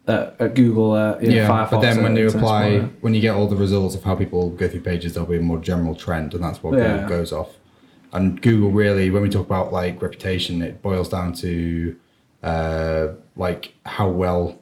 at, 0.06 0.34
at 0.40 0.54
Google. 0.54 0.92
Uh, 0.92 1.12
know, 1.18 1.18
Firefox, 1.20 1.70
but 1.70 1.80
then 1.80 2.02
when 2.02 2.12
uh, 2.16 2.20
you 2.20 2.28
apply, 2.28 2.66
Explorer. 2.66 2.90
when 3.00 3.14
you 3.14 3.20
get 3.20 3.34
all 3.34 3.46
the 3.46 3.56
results 3.56 3.94
of 3.94 4.02
how 4.02 4.14
people 4.14 4.50
go 4.50 4.68
through 4.68 4.80
pages, 4.80 5.14
there'll 5.14 5.28
be 5.28 5.36
a 5.36 5.40
more 5.40 5.58
general 5.58 5.94
trend, 5.94 6.34
and 6.34 6.42
that's 6.42 6.62
what 6.62 6.76
Yeah. 6.76 6.94
Google 6.94 7.08
goes 7.08 7.32
off. 7.32 7.56
And 8.12 8.40
Google 8.42 8.70
really, 8.72 9.10
when 9.10 9.22
we 9.22 9.28
talk 9.28 9.46
about 9.46 9.72
like 9.72 10.02
reputation, 10.02 10.62
it 10.62 10.82
boils 10.82 11.08
down 11.08 11.32
to 11.34 11.96
uh, 12.42 13.08
like 13.36 13.74
how 13.86 14.08
well 14.08 14.58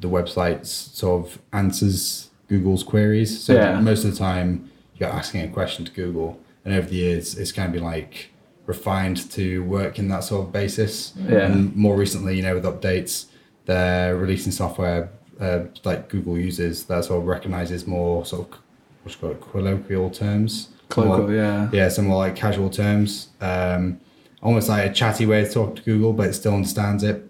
the 0.00 0.08
website 0.08 0.66
sort 0.66 1.24
of 1.26 1.38
answers 1.52 2.30
Google's 2.48 2.82
queries. 2.82 3.38
So 3.40 3.54
Yeah. 3.54 3.78
most 3.80 4.04
of 4.04 4.10
the 4.10 4.16
time, 4.16 4.68
you're 4.96 5.08
asking 5.08 5.42
a 5.42 5.48
question 5.48 5.84
to 5.84 5.92
Google, 5.92 6.40
and 6.64 6.74
over 6.74 6.88
the 6.88 6.96
years, 6.96 7.36
it's 7.36 7.52
kind 7.52 7.66
of 7.66 7.72
been 7.72 7.84
like 7.84 8.30
refined 8.66 9.30
to 9.32 9.62
work 9.64 9.98
in 9.98 10.08
that 10.08 10.24
sort 10.24 10.46
of 10.46 10.52
basis. 10.52 11.12
Yeah. 11.16 11.46
And 11.46 11.74
more 11.74 11.96
recently, 11.96 12.36
you 12.36 12.42
know, 12.42 12.54
with 12.54 12.64
updates, 12.64 13.26
they're 13.64 14.16
releasing 14.16 14.52
software 14.52 15.10
uh, 15.40 15.64
like 15.84 16.08
Google 16.08 16.38
uses 16.38 16.84
that 16.84 17.04
sort 17.04 17.20
of 17.20 17.26
recognizes 17.26 17.86
more 17.86 18.24
sort 18.24 18.52
of 18.52 18.58
what's 19.02 19.16
called 19.16 19.40
colloquial 19.40 20.10
terms. 20.10 20.68
Colloquial, 20.88 21.28
More- 21.28 21.36
yeah. 21.36 21.68
yeah, 21.72 21.88
some 21.88 22.06
more 22.06 22.18
like 22.18 22.36
casual 22.36 22.70
terms. 22.70 23.28
Um, 23.40 24.00
almost 24.42 24.68
like 24.68 24.90
a 24.90 24.92
chatty 24.92 25.26
way 25.26 25.44
to 25.44 25.50
talk 25.50 25.76
to 25.76 25.82
Google, 25.82 26.12
but 26.12 26.28
it 26.28 26.34
still 26.34 26.54
understands 26.54 27.02
it. 27.02 27.28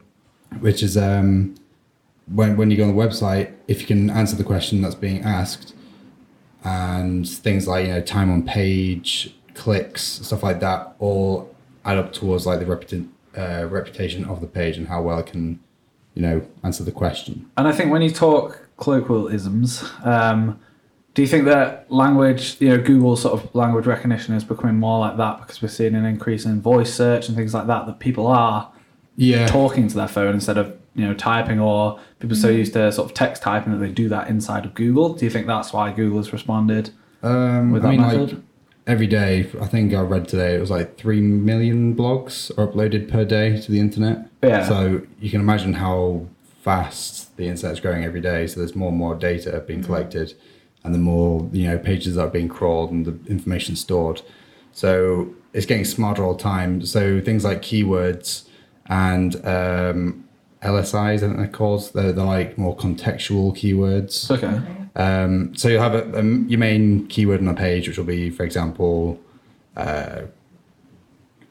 Which 0.61 0.83
is 0.83 0.97
um, 0.99 1.55
when 2.27 2.57
when 2.57 2.71
you 2.71 2.77
go 2.77 2.85
on 2.87 2.95
the 2.95 3.03
website, 3.03 3.53
if 3.69 3.81
you 3.81 3.87
can 3.87 4.11
answer 4.11 4.37
the 4.37 4.45
question 4.45 4.83
that's 4.83 4.95
being 4.95 5.23
asked, 5.23 5.75
and 6.65 7.29
things 7.29 7.67
like 7.67 7.87
you 7.87 7.93
know 7.93 8.01
time 8.01 8.31
on 8.31 8.43
page, 8.45 9.35
clicks, 9.55 10.03
stuff 10.03 10.43
like 10.43 10.61
that, 10.61 10.95
all 10.99 11.55
add 11.85 11.99
up 11.99 12.13
towards 12.13 12.47
like 12.47 12.61
the 12.61 12.65
reputa- 12.65 13.09
uh, 13.37 13.67
reputation 13.69 14.25
of 14.25 14.41
the 14.41 14.47
page 14.47 14.77
and 14.77 14.87
how 14.89 15.03
well 15.03 15.19
it 15.19 15.27
can, 15.27 15.59
you 16.15 16.23
know, 16.23 16.47
answer 16.63 16.85
the 16.85 16.93
question. 16.93 17.51
And 17.57 17.67
I 17.67 17.73
think 17.73 17.91
when 17.91 18.03
you 18.03 18.11
talk 18.11 18.69
colloquialisms, 18.79 19.83
um, 20.05 20.61
do 21.15 21.23
you 21.23 21.29
think 21.29 21.45
that 21.47 21.91
language, 21.91 22.57
you 22.61 22.69
know, 22.69 22.79
Google 22.81 23.17
sort 23.17 23.35
of 23.43 23.55
language 23.55 23.87
recognition 23.87 24.35
is 24.35 24.45
becoming 24.45 24.77
more 24.77 25.01
like 25.01 25.17
that 25.17 25.41
because 25.41 25.61
we're 25.61 25.69
seeing 25.69 25.95
an 25.95 26.05
increase 26.05 26.45
in 26.47 26.61
voice 26.63 26.95
search 26.95 27.29
and 27.29 27.37
things 27.37 27.53
like 27.53 27.67
that, 27.67 27.87
that 27.87 27.99
people 27.99 28.27
are 28.29 28.71
Yeah, 29.17 29.47
talking 29.47 29.89
to 29.89 29.95
their 29.95 30.09
phone 30.09 30.35
instead 30.35 30.57
of, 30.57 30.79
you 30.95 31.07
know, 31.07 31.15
typing 31.15 31.59
or 31.59 31.99
people 32.19 32.37
are 32.37 32.41
so 32.41 32.49
used 32.49 32.75
to 32.75 32.93
sort 32.93 33.11
of 33.11 33.15
text 33.15 33.43
typing 33.43 33.73
that 33.73 33.79
they 33.79 33.91
do 33.91 34.09
that 34.09 34.29
inside 34.29 34.65
of 34.65 34.75
Google? 34.75 35.15
Do 35.15 35.25
you 35.25 35.31
think 35.31 35.47
that's 35.47 35.73
why 35.73 35.91
Google 35.93 36.19
has 36.19 36.33
responded 36.33 36.91
um, 37.23 37.73
with 37.73 37.85
I 37.85 37.91
mean, 37.91 38.01
method? 38.01 38.33
like 38.33 38.43
every 38.87 39.07
day, 39.07 39.51
I 39.61 39.67
think 39.67 39.95
I 39.95 40.01
read 40.01 40.29
today 40.29 40.55
it 40.55 40.61
was 40.61 40.71
like 40.71 40.97
three 40.97 41.21
million 41.21 41.97
blogs 41.97 42.51
are 42.59 42.67
uploaded 42.67 43.11
per 43.11 43.25
day 43.25 43.61
to 43.61 43.71
the 43.71 43.81
internet. 43.81 44.29
Yeah. 44.43 44.67
So 44.69 45.03
you 45.21 45.31
can 45.31 45.41
imagine 45.41 45.75
how 45.75 46.27
fast 46.63 47.37
the 47.37 47.49
internet's 47.49 47.81
growing 47.81 48.05
every 48.05 48.21
day. 48.21 48.47
So 48.47 48.61
there's 48.61 48.77
more 48.77 48.91
and 48.91 48.99
more 48.99 49.15
data 49.15 49.65
being 49.67 49.83
collected, 49.83 50.35
and 50.85 50.95
the 50.95 50.99
more 50.99 51.49
you 51.53 51.69
know 51.69 51.79
pages 51.79 52.17
that 52.17 52.23
are 52.23 52.31
being 52.31 52.49
crawled 52.49 52.91
and 52.91 53.07
the 53.07 53.31
information 53.31 53.77
stored. 53.77 54.23
So 54.73 55.35
it's 55.53 55.67
getting 55.67 55.85
smarter 55.85 56.25
all 56.25 56.35
the 56.35 56.43
time. 56.43 56.85
So 56.85 57.21
things 57.21 57.45
like 57.45 57.63
keywords 57.63 58.47
and 58.87 59.45
um, 59.47 60.22
LSIs, 60.63 60.95
I 61.15 61.19
think 61.19 61.37
they're 61.37 61.47
called. 61.49 61.91
They're, 61.95 62.13
they're 62.13 62.25
like 62.25 62.57
more 62.59 62.77
contextual 62.77 63.57
keywords. 63.57 64.31
Okay. 64.31 64.47
Okay. 64.47 64.79
Um, 64.95 65.55
so 65.57 65.69
you'll 65.69 65.83
have 65.83 65.95
a, 65.95 66.19
um, 66.19 66.47
your 66.49 66.59
main 66.59 67.07
keyword 67.09 67.41
on 67.41 67.49
a 67.49 67.55
page, 67.55 67.89
which 67.89 67.97
will 67.99 68.05
be, 68.05 68.31
for 68.31 68.45
example, 68.45 69.19
uh, 69.77 70.23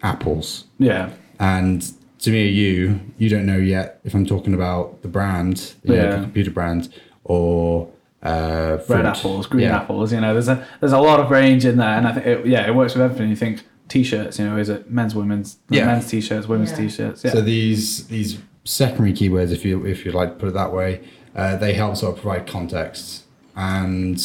apples. 0.03 0.65
Yeah. 0.79 1.11
And 1.39 1.83
to 2.19 2.31
me 2.31 2.47
or 2.47 2.51
you, 2.51 2.99
you 3.17 3.29
don't 3.29 3.45
know 3.45 3.57
yet 3.57 3.99
if 4.03 4.13
I'm 4.13 4.25
talking 4.25 4.53
about 4.53 5.01
the 5.01 5.07
brand, 5.07 5.73
you 5.83 5.95
know, 5.95 6.03
Yeah. 6.03 6.15
the 6.17 6.21
computer 6.23 6.51
brand, 6.51 6.89
or 7.23 7.89
uh, 8.23 8.77
Red 8.77 8.85
fruit. 8.85 9.05
apples, 9.05 9.47
green 9.47 9.63
Yeah. 9.63 9.77
apples. 9.77 10.13
You 10.13 10.21
know, 10.21 10.33
there's 10.33 10.47
a 10.47 10.65
there's 10.79 10.91
a 10.93 10.99
lot 10.99 11.19
of 11.19 11.31
range 11.31 11.65
in 11.65 11.77
there, 11.77 11.89
and 11.97 12.07
I 12.07 12.13
think 12.13 12.25
it, 12.27 12.45
yeah, 12.45 12.67
it 12.67 12.75
works 12.75 12.93
with 12.93 13.01
everything. 13.01 13.29
You 13.29 13.35
think 13.35 13.63
t-shirts, 13.87 14.37
you 14.39 14.45
know, 14.45 14.57
is 14.57 14.69
it 14.69 14.91
men's, 14.91 15.15
women's, 15.15 15.57
Yeah. 15.69 15.85
men's 15.87 16.07
t-shirts, 16.07 16.47
women's 16.47 16.69
Yeah. 16.71 16.77
t-shirts. 16.77 17.23
Yeah. 17.23 17.31
So 17.31 17.41
these 17.41 18.05
these 18.07 18.37
secondary 18.63 19.13
keywords, 19.13 19.51
if 19.51 19.65
you 19.65 19.85
if 19.85 20.05
you 20.05 20.11
like 20.11 20.29
to 20.29 20.35
put 20.35 20.49
it 20.49 20.53
that 20.53 20.71
way, 20.73 21.01
uh, 21.35 21.57
they 21.57 21.73
help 21.73 21.95
sort 21.97 22.15
of 22.15 22.21
provide 22.21 22.47
context 22.47 23.23
and 23.55 24.17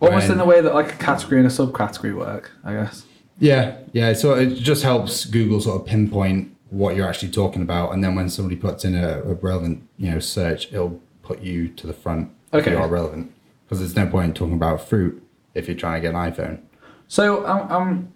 Almost 0.00 0.24
when- 0.28 0.32
in 0.32 0.38
the 0.38 0.44
way 0.44 0.60
that 0.60 0.74
like 0.74 0.94
a 0.94 0.96
category 0.96 1.40
and 1.40 1.46
a 1.46 1.50
subcategory 1.50 2.14
work, 2.16 2.52
I 2.64 2.72
guess. 2.74 3.04
Yeah, 3.40 3.76
yeah. 3.92 4.12
So 4.14 4.34
it 4.34 4.54
just 4.56 4.82
helps 4.82 5.24
Google 5.24 5.60
sort 5.60 5.80
of 5.80 5.86
pinpoint 5.86 6.54
what 6.70 6.94
you're 6.96 7.08
actually 7.08 7.30
talking 7.32 7.62
about, 7.62 7.92
and 7.92 8.02
then 8.04 8.14
when 8.14 8.28
somebody 8.28 8.56
puts 8.56 8.84
in 8.84 8.94
a, 8.94 9.20
a 9.22 9.34
relevant, 9.34 9.82
you 9.96 10.10
know, 10.10 10.18
search, 10.18 10.72
it'll 10.72 11.00
put 11.22 11.40
you 11.40 11.68
to 11.68 11.86
the 11.86 11.92
front 11.92 12.30
Okay. 12.52 12.70
if 12.72 12.76
you 12.76 12.82
are 12.82 12.88
relevant. 12.88 13.32
Because 13.64 13.80
there's 13.80 13.96
no 13.96 14.06
point 14.10 14.28
in 14.28 14.34
talking 14.34 14.54
about 14.54 14.86
fruit 14.86 15.22
if 15.54 15.66
you're 15.68 15.76
trying 15.76 16.00
to 16.00 16.08
get 16.08 16.14
an 16.14 16.32
iPhone. 16.32 16.58
So 17.06 17.46
um, 17.46 17.70
um, 17.72 18.08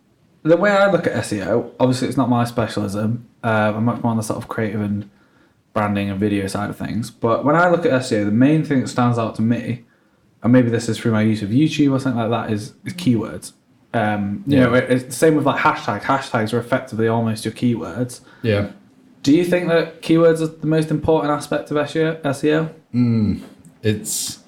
the 0.42 0.56
way 0.56 0.70
I 0.70 0.90
look 0.90 1.06
at 1.06 1.12
SEO, 1.14 1.70
obviously 1.80 2.08
it's 2.08 2.16
not 2.16 2.28
my 2.28 2.44
specialism. 2.44 3.26
Uh, 3.44 3.72
I'm 3.76 3.84
much 3.84 4.02
more 4.02 4.10
on 4.12 4.16
the 4.16 4.22
sort 4.22 4.38
of 4.38 4.48
creative 4.48 4.80
and 4.80 5.08
branding 5.72 6.10
and 6.10 6.18
video 6.20 6.46
side 6.46 6.70
of 6.70 6.76
things. 6.76 7.10
But 7.10 7.44
when 7.44 7.56
I 7.56 7.68
look 7.70 7.84
at 7.86 7.92
SEO, 7.92 8.24
the 8.24 8.30
main 8.30 8.64
thing 8.64 8.80
that 8.80 8.88
stands 8.88 9.18
out 9.18 9.34
to 9.36 9.42
me, 9.42 9.84
and 10.42 10.52
maybe 10.52 10.70
this 10.70 10.88
is 10.88 10.98
through 10.98 11.12
my 11.12 11.22
use 11.22 11.42
of 11.42 11.50
YouTube 11.50 11.92
or 11.92 11.98
something 12.00 12.20
like 12.20 12.30
that, 12.30 12.52
is, 12.52 12.74
is 12.84 12.92
keywords. 12.94 13.52
Um, 13.94 14.42
you 14.46 14.58
Yeah. 14.58 14.64
know, 14.66 14.74
it, 14.74 14.90
it's 14.90 15.04
the 15.04 15.12
same 15.12 15.34
with 15.36 15.46
like 15.46 15.60
hashtags. 15.60 16.02
Hashtags 16.02 16.52
are 16.52 16.58
effectively 16.58 17.08
almost 17.08 17.44
your 17.44 17.52
keywords. 17.54 18.20
Yeah. 18.42 18.70
Do 19.22 19.32
you 19.36 19.44
think 19.44 19.68
that 19.68 20.02
keywords 20.02 20.40
are 20.40 20.46
the 20.48 20.66
most 20.66 20.90
important 20.90 21.30
aspect 21.32 21.70
of 21.70 21.76
SEO? 21.76 22.20
SEO? 22.22 22.72
Mm, 22.92 23.42
it's 23.82 24.42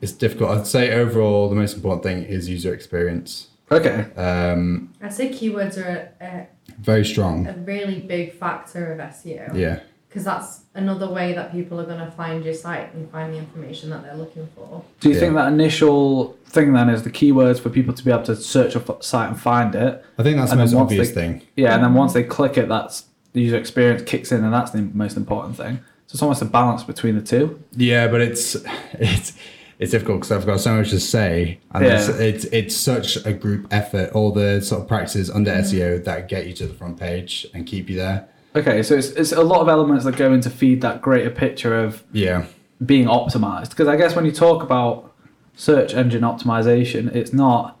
it's 0.00 0.12
difficult. 0.12 0.50
I'd 0.52 0.66
say 0.66 0.92
overall 0.92 1.50
the 1.50 1.54
most 1.56 1.76
important 1.76 2.02
thing 2.02 2.22
is 2.22 2.48
user 2.48 2.72
experience. 2.72 3.48
Okay. 3.70 4.06
Um, 4.16 4.94
I'd 5.02 5.12
say 5.12 5.28
keywords 5.28 5.76
are 5.76 6.12
a, 6.20 6.46
very 6.78 7.04
strong. 7.04 7.46
a 7.46 7.52
really 7.52 8.00
big 8.00 8.32
factor 8.32 8.92
of 8.92 8.98
SEO. 9.00 9.54
Yeah. 9.54 9.80
Because 10.10 10.24
that's 10.24 10.62
another 10.74 11.08
way 11.08 11.32
that 11.34 11.52
people 11.52 11.80
are 11.80 11.84
going 11.86 12.04
to 12.04 12.10
find 12.10 12.44
your 12.44 12.52
site 12.52 12.92
and 12.94 13.08
find 13.12 13.32
the 13.32 13.38
information 13.38 13.90
that 13.90 14.02
they're 14.02 14.16
looking 14.16 14.48
for. 14.56 14.82
Do 14.98 15.08
you 15.08 15.14
Yeah. 15.14 15.20
think 15.20 15.34
that 15.36 15.52
initial 15.52 16.36
thing 16.46 16.72
then 16.72 16.88
is 16.90 17.04
the 17.04 17.10
keywords 17.10 17.60
for 17.60 17.70
people 17.70 17.94
to 17.94 18.04
be 18.04 18.10
able 18.10 18.24
to 18.24 18.34
search 18.34 18.74
a 18.74 18.80
f- 18.80 18.96
site 19.04 19.28
and 19.30 19.38
find 19.40 19.72
it? 19.76 20.04
I 20.18 20.24
think 20.24 20.36
that's 20.36 20.50
the 20.50 20.58
And 20.58 20.68
then 20.68 20.74
most 20.74 20.82
obvious 20.82 21.08
they- 21.10 21.14
thing. 21.14 21.42
Yeah, 21.56 21.76
and 21.76 21.84
then 21.84 21.94
once 21.94 22.12
they 22.12 22.24
click 22.24 22.58
it, 22.58 22.68
that's 22.68 23.04
the 23.34 23.40
user 23.40 23.56
experience 23.56 24.02
kicks 24.02 24.32
in, 24.32 24.42
and 24.42 24.52
that's 24.52 24.72
the 24.72 24.82
most 24.92 25.16
important 25.16 25.56
thing. 25.56 25.78
So 26.08 26.14
it's 26.14 26.22
almost 26.22 26.42
a 26.42 26.46
balance 26.46 26.82
between 26.82 27.14
the 27.14 27.22
two. 27.22 27.60
Yeah, 27.76 28.08
but 28.08 28.20
it's 28.20 28.56
it's 28.94 29.32
it's 29.78 29.92
difficult 29.92 30.22
because 30.22 30.32
I've 30.32 30.44
got 30.44 30.58
so 30.58 30.74
much 30.74 30.90
to 30.90 30.98
say, 30.98 31.60
and 31.72 31.84
Yeah. 31.84 31.98
it's, 32.00 32.08
it's 32.08 32.44
it's 32.46 32.76
such 32.76 33.24
a 33.24 33.32
group 33.32 33.68
effort. 33.70 34.10
All 34.12 34.32
the 34.32 34.60
sort 34.60 34.82
of 34.82 34.88
practices 34.88 35.30
under 35.30 35.52
mm-hmm. 35.52 35.60
SEO 35.60 36.04
that 36.04 36.28
get 36.28 36.48
you 36.48 36.52
to 36.54 36.66
the 36.66 36.74
front 36.74 36.98
page 36.98 37.46
and 37.54 37.64
keep 37.64 37.88
you 37.88 37.96
there. 37.96 38.26
Okay, 38.54 38.82
so 38.82 38.96
it's, 38.96 39.08
it's 39.10 39.32
a 39.32 39.42
lot 39.42 39.60
of 39.60 39.68
elements 39.68 40.04
that 40.04 40.16
go 40.16 40.32
into 40.32 40.50
feed 40.50 40.80
that 40.80 41.00
greater 41.00 41.30
picture 41.30 41.78
of 41.78 42.02
Yeah, 42.12 42.46
being 42.84 43.06
optimized. 43.06 43.70
Because 43.70 43.86
I 43.88 43.96
guess 43.96 44.16
when 44.16 44.24
you 44.24 44.32
talk 44.32 44.62
about 44.62 45.14
search 45.54 45.94
engine 45.94 46.22
optimization, 46.22 47.14
it's 47.14 47.32
not. 47.32 47.78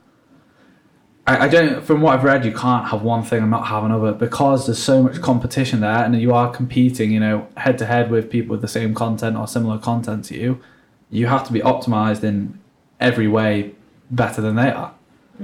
I, 1.26 1.46
I 1.46 1.48
don't. 1.48 1.84
From 1.84 2.00
what 2.02 2.16
I've 2.16 2.24
read, 2.24 2.44
you 2.44 2.52
can't 2.52 2.86
have 2.88 3.02
one 3.02 3.22
thing 3.24 3.42
and 3.42 3.50
not 3.50 3.66
have 3.66 3.82
another 3.84 4.12
because 4.12 4.66
there's 4.66 4.82
so 4.82 5.02
much 5.02 5.20
competition 5.20 5.80
there, 5.80 6.04
and 6.04 6.20
you 6.20 6.32
are 6.32 6.50
competing, 6.50 7.10
you 7.10 7.20
know, 7.20 7.48
head 7.56 7.76
to 7.78 7.86
head 7.86 8.10
with 8.10 8.30
people 8.30 8.52
with 8.52 8.62
the 8.62 8.68
same 8.68 8.94
content 8.94 9.36
or 9.36 9.48
similar 9.48 9.78
content 9.78 10.24
to 10.26 10.38
you. 10.38 10.60
You 11.10 11.26
have 11.26 11.44
to 11.48 11.52
be 11.52 11.60
optimized 11.60 12.22
in 12.22 12.60
every 13.00 13.26
way 13.26 13.74
better 14.10 14.40
than 14.40 14.54
they 14.54 14.70
are. 14.70 14.94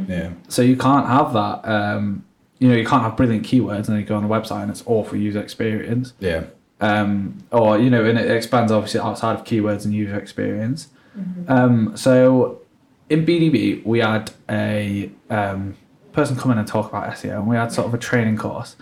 yeah, 0.08 0.32
So 0.48 0.62
you 0.62 0.76
can't 0.76 1.06
have 1.06 1.32
that. 1.32 1.68
Um, 1.68 2.24
you 2.58 2.68
know, 2.68 2.74
you 2.74 2.84
can't 2.86 3.02
have 3.02 3.16
brilliant 3.16 3.44
keywords 3.44 3.86
and 3.86 3.86
then 3.88 3.98
you 4.00 4.04
go 4.04 4.16
on 4.16 4.24
a 4.24 4.28
website 4.28 4.62
and 4.62 4.70
it's 4.70 4.82
awful 4.86 5.16
user 5.18 5.40
experience. 5.40 6.14
yeah, 6.20 6.44
Um, 6.80 7.44
or 7.52 7.78
you 7.78 7.90
know, 7.90 8.04
and 8.04 8.18
it 8.18 8.30
expands 8.30 8.72
obviously 8.72 9.00
outside 9.00 9.34
of 9.38 9.44
keywords 9.44 9.84
and 9.84 9.92
user 9.94 10.18
experience. 10.18 10.88
Um, 11.48 11.96
so 11.96 12.60
in 13.08 13.24
BDB 13.24 13.84
we 13.86 14.00
had 14.00 14.30
a 14.50 15.10
um, 15.30 15.76
person 16.12 16.36
come 16.36 16.50
in 16.52 16.58
and 16.58 16.68
talk 16.68 16.88
about 16.90 17.10
SEO, 17.14 17.38
and 17.38 17.46
we 17.46 17.56
had 17.56 17.72
sort 17.72 17.86
of 17.86 17.94
a 17.94 17.98
training 17.98 18.36
course. 18.36 18.76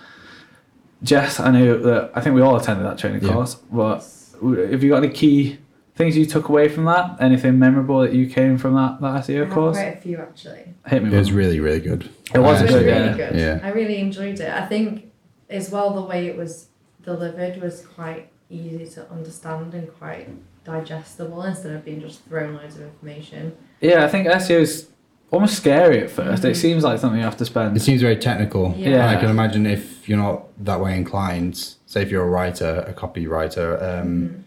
Jess, 1.02 1.38
I 1.38 1.50
know 1.50 1.78
that 1.78 2.11
I 2.14 2.21
think 2.21 2.35
we 2.35 2.40
all 2.43 2.57
attended 2.57 2.87
that 2.87 2.99
training 2.99 3.23
Yeah. 3.23 3.33
course, 3.33 3.54
but 3.71 4.07
w- 4.40 4.71
have 4.71 4.83
you 4.83 4.90
got 4.90 5.02
any 5.04 5.12
key 5.12 5.59
things 5.94 6.16
you 6.16 6.26
took 6.26 6.48
away 6.48 6.68
from 6.68 6.84
that? 6.86 7.16
Anything 7.20 7.58
memorable 7.58 8.00
that 8.00 8.12
you 8.12 8.26
came 8.28 8.58
from 8.58 8.74
that 8.74 9.00
that 9.00 9.24
SEO 9.24 9.44
have 9.44 9.50
course? 9.52 9.76
quite 9.76 9.96
a 9.98 10.00
few 10.00 10.18
actually. 10.18 10.74
Hit 10.86 11.02
me. 11.02 11.14
it 11.14 11.18
was 11.18 11.28
with 11.30 11.36
really 11.38 11.60
really 11.60 11.80
good. 11.80 12.08
It 12.34 12.38
was 12.38 12.60
It 12.60 12.64
was 12.64 12.74
good, 12.74 12.86
really 12.86 13.06
yeah. 13.06 13.16
good. 13.16 13.36
Yeah. 13.38 13.60
I 13.62 13.68
really 13.70 13.98
enjoyed 13.98 14.40
it. 14.40 14.50
I 14.50 14.66
think 14.66 15.10
as 15.50 15.70
well 15.70 15.92
the 15.94 16.02
way 16.02 16.26
it 16.26 16.36
was 16.36 16.68
delivered 17.04 17.60
was 17.60 17.86
quite 17.86 18.30
easy 18.50 18.86
to 18.86 19.10
understand 19.10 19.74
and 19.74 19.92
quite 19.98 20.28
digestible 20.64 21.42
instead 21.42 21.72
of 21.74 21.84
being 21.84 22.00
just 22.00 22.24
thrown 22.24 22.54
loads 22.56 22.76
of 22.76 22.82
information. 22.82 23.54
Yeah, 23.80 24.04
I 24.04 24.08
think 24.08 24.26
SEO 24.26 24.60
is 24.60 24.88
almost 25.30 25.56
scary 25.56 26.00
at 26.00 26.10
1st 26.10 26.44
It 26.44 26.52
Mhm. 26.52 26.56
seems 26.56 26.84
like 26.84 26.98
something 26.98 27.18
you 27.18 27.24
have 27.24 27.36
to 27.38 27.44
spend. 27.44 27.76
It 27.76 27.80
seems 27.80 28.00
very 28.00 28.16
technical. 28.16 28.74
Yeah. 28.76 28.88
Yeah. 28.90 29.08
And 29.08 29.16
I 29.16 29.20
can 29.20 29.30
imagine 29.30 29.66
if 29.66 30.08
you're 30.08 30.18
not 30.18 30.44
that 30.64 30.80
way 30.80 30.96
inclined, 30.96 31.56
say 31.86 32.02
if 32.02 32.10
you're 32.10 32.22
a 32.24 32.28
writer, 32.28 32.84
a 32.86 32.92
copywriter, 32.92 33.82
um, 33.82 34.08
Mhm. 34.08 34.40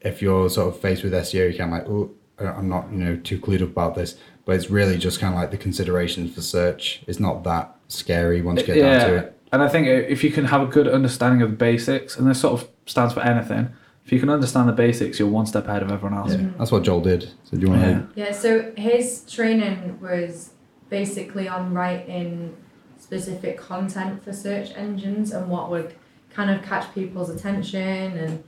If 0.00 0.22
you're 0.22 0.48
sort 0.48 0.68
of 0.74 0.80
faced 0.80 1.02
with 1.02 1.12
SEO, 1.12 1.50
you 1.50 1.56
can 1.56 1.70
like, 1.70 1.86
oh, 1.88 2.10
I'm 2.38 2.68
not, 2.68 2.90
you 2.90 2.98
know, 2.98 3.16
too 3.16 3.38
clued 3.38 3.62
up 3.62 3.68
about 3.68 3.94
this. 3.94 4.16
But 4.44 4.56
it's 4.56 4.70
really 4.70 4.98
just 4.98 5.20
kind 5.20 5.34
of 5.34 5.40
like 5.40 5.50
the 5.50 5.58
considerations 5.58 6.34
for 6.34 6.40
search. 6.40 7.02
It's 7.06 7.20
not 7.20 7.44
that 7.44 7.76
scary 7.88 8.40
once 8.42 8.60
you 8.60 8.66
get 8.66 8.74
down 8.80 9.06
to 9.06 9.12
yeah, 9.14 9.20
it. 9.20 9.38
and 9.52 9.62
I 9.62 9.68
think 9.68 9.86
if 9.86 10.24
you 10.24 10.30
can 10.30 10.46
have 10.46 10.62
a 10.62 10.66
good 10.66 10.88
understanding 10.88 11.42
of 11.42 11.50
the 11.50 11.56
basics, 11.56 12.16
and 12.16 12.26
this 12.28 12.40
sort 12.40 12.60
of 12.60 12.68
stands 12.86 13.12
for 13.12 13.20
anything, 13.20 13.68
if 14.04 14.12
you 14.12 14.18
can 14.18 14.30
understand 14.30 14.68
the 14.68 14.72
basics, 14.72 15.18
you're 15.18 15.28
one 15.28 15.46
step 15.46 15.68
ahead 15.68 15.82
of 15.82 15.92
everyone 15.92 16.18
else. 16.18 16.32
Yeah. 16.32 16.48
That's 16.58 16.72
what 16.72 16.82
Joel 16.82 17.00
did. 17.00 17.30
So 17.44 17.56
do 17.56 17.66
you 17.66 17.68
want 17.68 17.82
Yeah. 17.82 17.88
to? 17.88 18.08
Yeah, 18.16 18.32
so 18.32 18.72
his 18.76 19.24
training 19.30 19.98
was 20.00 20.50
basically 20.88 21.46
on 21.48 21.74
writing 21.74 22.56
specific 22.98 23.58
content 23.58 24.24
for 24.24 24.32
search 24.32 24.70
engines 24.74 25.32
and 25.32 25.48
what 25.48 25.70
would 25.70 25.94
kind 26.30 26.50
of 26.50 26.62
catch 26.62 26.92
people's 26.94 27.30
attention 27.30 28.16
and, 28.16 28.42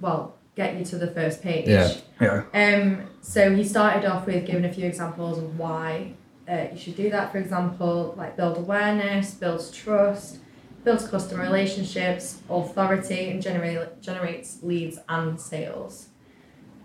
well, 0.00 0.33
get 0.54 0.78
you 0.78 0.84
to 0.84 0.98
the 0.98 1.08
first 1.08 1.42
page. 1.42 1.68
Yeah. 1.68 1.94
Yeah. 2.20 2.44
Um, 2.54 3.06
so 3.20 3.54
he 3.54 3.64
started 3.64 4.04
off 4.04 4.26
with 4.26 4.46
giving 4.46 4.64
a 4.64 4.72
few 4.72 4.86
examples 4.86 5.38
of 5.38 5.58
why 5.58 6.14
uh, 6.48 6.66
you 6.72 6.78
should 6.78 6.96
do 6.96 7.10
that. 7.10 7.32
For 7.32 7.38
example, 7.38 8.14
like 8.16 8.36
build 8.36 8.58
awareness, 8.58 9.34
builds 9.34 9.70
trust, 9.70 10.38
builds 10.84 11.08
customer 11.08 11.42
relationships, 11.42 12.40
authority, 12.48 13.30
and 13.30 13.42
generate, 13.42 14.00
generates 14.00 14.62
leads 14.62 14.98
and 15.08 15.40
sales. 15.40 16.08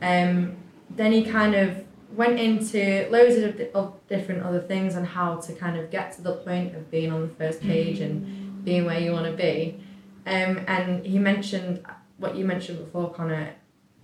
Um, 0.01 0.57
then 0.89 1.11
he 1.11 1.23
kind 1.23 1.53
of 1.53 1.83
went 2.15 2.39
into 2.39 3.07
loads 3.11 3.35
of, 3.35 3.59
of 3.75 4.07
different 4.07 4.43
other 4.43 4.61
things 4.61 4.95
on 4.95 5.05
how 5.05 5.35
to 5.35 5.53
kind 5.53 5.77
of 5.77 5.91
get 5.91 6.11
to 6.13 6.21
the 6.21 6.33
point 6.33 6.75
of 6.75 6.89
being 6.89 7.11
on 7.11 7.21
the 7.21 7.35
first 7.35 7.61
page 7.61 7.99
and 7.99 8.63
being 8.65 8.85
where 8.85 8.99
you 8.99 9.11
want 9.11 9.25
to 9.25 9.33
be. 9.33 9.79
Um, 10.25 10.63
and 10.67 11.05
he 11.05 11.19
mentioned 11.19 11.85
what 12.17 12.35
you 12.35 12.45
mentioned 12.45 12.79
before, 12.79 13.11
Connor. 13.13 13.53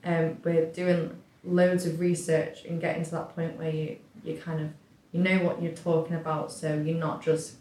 Um, 0.05 0.37
we're 0.43 0.67
doing 0.67 1.15
loads 1.43 1.85
of 1.85 1.99
research 1.99 2.63
and 2.65 2.79
getting 2.79 3.03
to 3.03 3.11
that 3.11 3.35
point 3.35 3.57
where 3.57 3.69
you 3.71 3.97
you 4.23 4.37
kind 4.37 4.61
of 4.61 4.69
you 5.11 5.21
know 5.21 5.39
what 5.39 5.61
you're 5.61 5.71
talking 5.73 6.15
about, 6.15 6.51
so 6.51 6.73
you're 6.75 6.97
not 6.97 7.21
just 7.23 7.55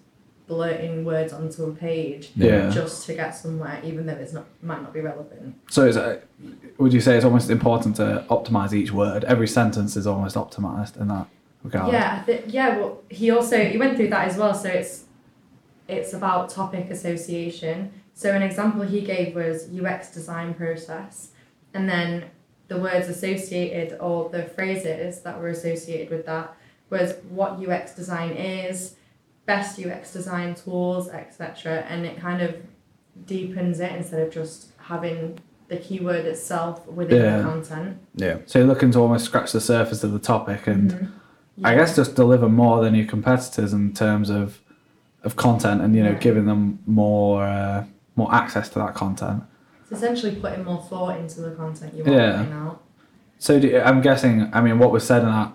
blurting 0.47 1.05
words 1.07 1.33
onto 1.33 1.65
a 1.65 1.73
page 1.73 2.31
Yeah. 2.37 2.69
just 2.69 3.07
to 3.07 3.15
get 3.15 3.31
somewhere, 3.35 3.81
even 3.83 4.05
though 4.07 4.13
it's 4.13 4.33
not 4.35 4.45
might 4.63 4.83
not 4.83 4.93
be 4.93 5.01
relevant. 5.01 5.55
So 5.71 5.87
is 5.87 5.97
it, 5.97 6.27
would 6.79 6.93
you 6.93 7.01
say 7.01 7.17
it's 7.17 7.25
almost 7.25 7.49
important 7.49 7.97
to 7.97 8.25
optimize 8.29 8.73
each 8.75 8.93
word? 8.93 9.25
Every 9.25 9.49
sentence 9.49 9.97
is 9.97 10.07
almost 10.07 10.37
optimized 10.37 11.01
in 11.01 11.09
that 11.09 11.29
regard. 11.63 11.93
Yeah, 11.93 12.19
I 12.21 12.25
thi- 12.25 12.43
yeah. 12.49 12.77
Well, 12.77 13.03
he 13.09 13.31
also 13.31 13.65
he 13.65 13.79
went 13.79 13.97
through 13.97 14.09
that 14.11 14.29
as 14.29 14.37
well. 14.37 14.55
So 14.55 14.69
it's 14.69 15.05
it's 15.89 16.13
about 16.13 16.51
topic 16.51 16.91
association. 16.91 17.93
So 18.15 18.33
an 18.33 18.43
example 18.43 18.83
he 18.83 19.01
gave 19.01 19.35
was 19.35 19.69
UX 19.73 20.13
design 20.13 20.55
process, 20.55 21.31
and 21.73 21.89
then 21.89 22.25
the 22.69 22.79
words 22.79 23.09
associated 23.09 23.99
or 24.01 24.29
the 24.31 24.43
phrases 24.45 25.21
that 25.23 25.39
were 25.39 25.49
associated 25.49 26.11
with 26.11 26.27
that 26.27 26.55
was 26.91 27.15
what 27.29 27.59
UX 27.67 27.95
design 27.95 28.31
is, 28.33 28.97
best 29.47 29.79
UX 29.79 30.13
design 30.13 30.55
tools, 30.55 31.09
etc. 31.09 31.85
And 31.89 32.07
it 32.07 32.19
kind 32.19 32.41
of 32.43 32.57
deepens 33.27 33.81
it 33.81 33.93
instead 33.93 34.21
of 34.27 34.33
just 34.33 34.69
having 34.79 35.39
the 35.69 35.77
keyword 35.77 36.25
itself 36.27 36.87
within 36.89 37.23
Yeah. 37.23 37.39
the 37.39 37.43
content. 37.45 37.97
Yeah. 38.17 38.37
So 38.47 38.59
you're 38.59 38.69
looking 38.69 38.91
to 38.93 38.99
almost 39.01 39.25
scratch 39.25 39.53
the 39.53 39.61
surface 39.61 40.05
of 40.05 40.13
the 40.13 40.19
topic 40.19 40.67
and 40.67 40.91
Mhm. 40.93 41.09
I 41.65 41.75
guess 41.75 41.95
just 41.97 42.15
deliver 42.17 42.49
more 42.49 42.83
than 42.83 42.95
your 42.95 43.07
competitors 43.07 43.73
in 43.73 43.93
terms 43.93 44.31
of 44.31 44.61
of 45.23 45.37
content 45.37 45.81
and 45.81 45.97
you 45.97 46.03
know 46.03 46.11
Yeah. 46.11 46.19
giving 46.19 46.45
them 46.45 46.81
more 46.87 47.45
uh, 47.45 47.85
more 48.15 48.33
access 48.35 48.69
to 48.71 48.79
that 48.81 48.93
content. 48.95 49.43
It's 49.95 50.03
essentially 50.03 50.35
putting 50.37 50.65
more 50.65 50.83
thought 50.83 51.19
into 51.21 51.41
the 51.41 51.53
content 51.53 51.95
you 51.95 52.05
are 52.05 52.11
Yeah. 52.11 52.37
putting 52.39 52.53
out. 52.53 52.81
So 53.39 53.61
do, 53.61 53.81
I'm 53.81 54.01
guessing. 54.01 54.51
I 54.53 54.61
mean, 54.61 54.79
what 54.79 54.91
was 54.91 55.05
said 55.07 55.23
in 55.23 55.29
that 55.29 55.53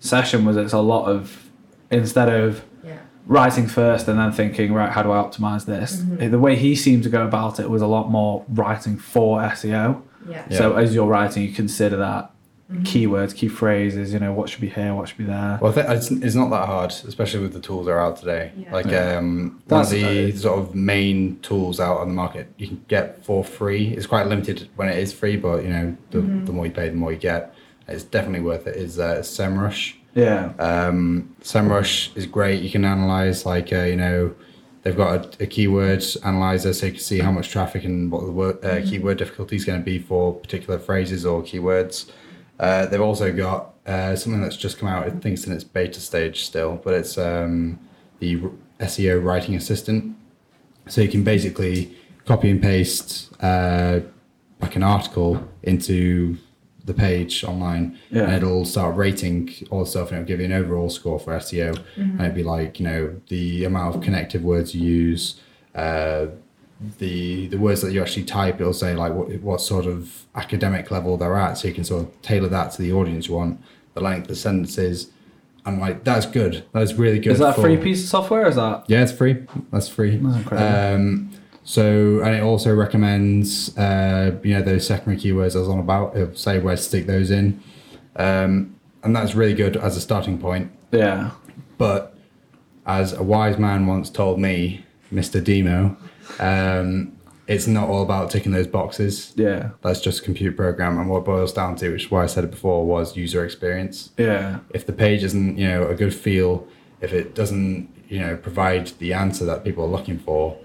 session 0.00 0.44
was 0.44 0.56
it's 0.56 0.72
a 0.72 0.80
lot 0.80 1.06
of 1.06 1.48
instead 1.90 2.28
of 2.28 2.62
Yeah. 2.84 2.98
writing 3.26 3.66
first 3.66 4.06
and 4.08 4.18
then 4.18 4.32
thinking 4.32 4.72
right 4.74 4.90
how 4.90 5.02
do 5.02 5.10
I 5.12 5.16
optimize 5.16 5.64
this. 5.64 6.02
Mhm. 6.02 6.30
The 6.30 6.38
way 6.38 6.56
he 6.56 6.74
seemed 6.74 7.02
to 7.04 7.08
go 7.08 7.24
about 7.24 7.58
it 7.58 7.70
was 7.70 7.82
a 7.82 7.86
lot 7.86 8.10
more 8.10 8.44
writing 8.52 8.96
for 8.96 9.40
SEO. 9.42 10.02
Yeah. 10.28 10.42
So 10.50 10.74
as 10.76 10.94
you're 10.94 11.06
writing, 11.06 11.42
you 11.44 11.52
consider 11.52 11.96
that 11.96 12.30
Mhm. 12.72 12.82
keywords, 12.84 13.34
key 13.34 13.48
phrases. 13.48 14.12
You 14.12 14.20
know 14.20 14.32
what 14.32 14.48
should 14.48 14.60
be 14.60 14.68
here, 14.68 14.94
what 14.94 15.08
should 15.08 15.18
be 15.18 15.24
there. 15.24 15.58
Well, 15.60 15.72
I 15.72 15.74
think 15.74 15.88
it's, 15.90 16.10
it's 16.10 16.34
not 16.36 16.50
that 16.50 16.66
hard, 16.66 16.90
especially 17.06 17.40
with 17.40 17.52
the 17.52 17.60
tools 17.60 17.86
that 17.86 17.92
are 17.92 18.00
out 18.00 18.16
today. 18.18 18.52
Yeah. 18.56 18.72
Like 18.72 18.86
Yeah. 18.86 19.16
um, 19.18 19.60
one 19.66 19.80
of 19.82 19.90
That's- 19.90 20.32
the 20.32 20.38
sort 20.38 20.58
of 20.60 20.74
main 20.74 21.38
tools 21.42 21.80
out 21.80 21.98
on 21.98 22.08
the 22.08 22.14
market 22.14 22.46
you 22.58 22.68
can 22.68 22.80
get 22.86 23.24
for 23.24 23.42
free. 23.42 23.88
It's 23.96 24.06
quite 24.06 24.26
limited 24.28 24.68
when 24.76 24.88
it 24.88 24.98
is 24.98 25.12
free, 25.12 25.36
but 25.36 25.64
you 25.64 25.70
know 25.70 25.96
the, 26.12 26.18
Mhm. 26.18 26.46
the 26.46 26.52
more 26.52 26.66
you 26.66 26.72
pay, 26.72 26.88
the 26.88 26.96
more 26.96 27.12
you 27.12 27.18
get. 27.18 27.52
It's 27.88 28.04
definitely 28.04 28.44
worth 28.46 28.66
it. 28.68 28.76
Is 28.76 29.00
uh, 29.00 29.16
SEMrush. 29.22 29.94
Yeah. 30.14 30.50
Um, 30.60 31.30
SEMrush 31.42 32.16
is 32.16 32.26
great. 32.26 32.62
You 32.62 32.70
can 32.70 32.84
analyze 32.84 33.44
like 33.44 33.72
uh, 33.72 33.82
you 33.82 33.96
know 33.96 34.32
they've 34.84 34.96
got 34.96 35.40
a, 35.40 35.44
a 35.44 35.46
keyword 35.46 36.04
analyzer, 36.24 36.72
so 36.72 36.86
you 36.86 36.92
can 36.92 37.00
see 37.00 37.18
how 37.18 37.32
much 37.32 37.50
traffic 37.50 37.84
and 37.84 38.10
what 38.12 38.24
the 38.26 38.32
word, 38.32 38.64
uh, 38.64 38.80
keyword 38.84 39.18
difficulty 39.18 39.56
is 39.56 39.64
going 39.64 39.78
to 39.80 39.84
be 39.84 39.98
for 39.98 40.34
particular 40.34 40.78
phrases 40.78 41.26
or 41.26 41.42
keywords. 41.42 42.06
Uh, 42.60 42.86
they've 42.86 43.00
also 43.00 43.32
got 43.32 43.74
uh, 43.86 44.14
something 44.14 44.40
that's 44.42 44.56
just 44.56 44.78
come 44.78 44.88
out. 44.88 45.04
I 45.06 45.10
think 45.10 45.34
it's 45.34 45.46
in 45.46 45.52
its 45.52 45.64
beta 45.64 45.98
stage 46.00 46.44
still, 46.44 46.80
but 46.84 46.92
it's 46.94 47.16
um, 47.18 47.78
the 48.20 48.38
SEO 48.80 49.24
writing 49.24 49.54
assistant. 49.56 50.14
So 50.86 51.00
you 51.00 51.08
can 51.08 51.24
basically 51.24 51.96
copy 52.26 52.50
and 52.50 52.60
paste 52.60 53.32
uh, 53.42 54.00
like 54.60 54.76
an 54.76 54.82
article 54.82 55.42
into 55.62 56.36
the 56.84 56.92
page 56.94 57.44
online, 57.44 57.98
Yeah. 58.10 58.24
and 58.24 58.32
it'll 58.34 58.64
start 58.64 58.94
rating 58.96 59.50
all 59.70 59.80
the 59.84 59.90
stuff, 59.90 60.10
and 60.10 60.18
it'll 60.18 60.28
give 60.28 60.40
you 60.40 60.46
an 60.46 60.52
overall 60.52 60.90
score 60.90 61.18
for 61.18 61.32
SEO. 61.38 61.78
And 61.96 62.20
it'd 62.20 62.34
be 62.34 62.42
like 62.42 62.78
you 62.80 62.84
know 62.86 63.16
the 63.28 63.64
amount 63.64 63.96
of 63.96 64.02
connective 64.02 64.42
words 64.42 64.74
you 64.74 64.82
use. 64.86 65.40
Uh, 66.82 66.90
the 66.98 67.46
the 67.48 67.58
words 67.58 67.82
that 67.82 67.92
you 67.92 68.00
actually 68.00 68.24
type, 68.24 68.60
it'll 68.60 68.72
say 68.72 68.94
like 68.94 69.12
what 69.12 69.30
what 69.40 69.60
sort 69.60 69.86
of 69.86 70.24
academic 70.34 70.90
level 70.90 71.16
they're 71.16 71.36
at, 71.36 71.54
so 71.58 71.68
you 71.68 71.74
can 71.74 71.84
sort 71.84 72.04
of 72.04 72.22
tailor 72.22 72.48
that 72.48 72.72
to 72.72 72.82
the 72.82 72.92
audience 72.92 73.28
you 73.28 73.34
want. 73.34 73.60
The 73.94 74.00
length 74.00 74.30
of 74.30 74.38
sentences, 74.38 75.10
and 75.66 75.80
like 75.80 76.04
that's 76.04 76.26
good. 76.26 76.64
That's 76.72 76.94
really 76.94 77.18
good. 77.18 77.32
Is 77.32 77.38
that 77.40 77.50
a 77.50 77.52
for- 77.54 77.62
free 77.62 77.76
piece 77.76 78.02
of 78.04 78.08
software? 78.08 78.44
Or 78.44 78.48
is 78.48 78.56
that 78.56 78.84
Yeah, 78.86 79.02
it's 79.02 79.12
free. 79.12 79.44
That's 79.72 79.88
free. 79.88 80.14
Incredible. 80.14 80.58
Um, 80.58 81.30
so 81.64 82.20
and 82.20 82.34
it 82.34 82.42
also 82.42 82.74
recommends 82.74 83.76
uh, 83.76 84.38
you 84.42 84.54
know 84.54 84.62
those 84.62 84.86
secondary 84.86 85.18
keywords 85.20 85.54
I 85.54 85.58
was 85.60 85.68
on 85.68 85.78
about. 85.78 86.16
It'll 86.16 86.34
say 86.34 86.58
where 86.58 86.76
to 86.76 86.82
stick 86.82 87.06
those 87.06 87.30
in, 87.30 87.60
um, 88.16 88.74
and 89.02 89.14
that's 89.14 89.34
really 89.34 89.54
good 89.54 89.76
as 89.76 89.96
a 89.96 90.00
starting 90.00 90.38
point. 90.38 90.70
yeah? 90.92 91.30
But 91.78 92.14
as 92.86 93.12
a 93.12 93.22
wise 93.22 93.58
man 93.58 93.86
once 93.86 94.10
told 94.10 94.38
me, 94.38 94.84
Mr. 95.12 95.42
Demo, 95.42 95.96
um, 96.38 97.16
it's 97.46 97.66
not 97.66 97.88
all 97.88 98.02
about 98.02 98.30
ticking 98.30 98.52
those 98.52 98.68
boxes. 98.68 99.32
Yeah. 99.36 99.70
That's 99.82 100.00
just 100.00 100.20
a 100.20 100.22
computer 100.22 100.54
program, 100.54 100.98
and 100.98 101.10
what 101.10 101.18
it 101.18 101.24
boils 101.24 101.52
down 101.52 101.76
to, 101.76 101.90
which 101.90 102.04
is 102.04 102.10
why 102.10 102.22
I 102.22 102.26
said 102.26 102.44
it 102.44 102.50
before, 102.50 102.86
was 102.86 103.16
user 103.16 103.44
experience. 103.44 104.10
Yeah. 104.16 104.60
If 104.70 104.86
the 104.86 104.92
page 104.92 105.24
isn't, 105.24 105.58
you 105.58 105.66
know, 105.66 105.88
a 105.88 105.94
good 105.94 106.14
feel, 106.14 106.68
if 107.00 107.12
it 107.12 107.34
doesn't, 107.34 107.88
you 108.08 108.20
know, 108.20 108.36
provide 108.36 108.88
the 108.98 109.12
answer 109.12 109.44
that 109.46 109.64
people 109.64 109.84
are 109.84 109.88
looking 109.88 110.18
for, 110.18 110.58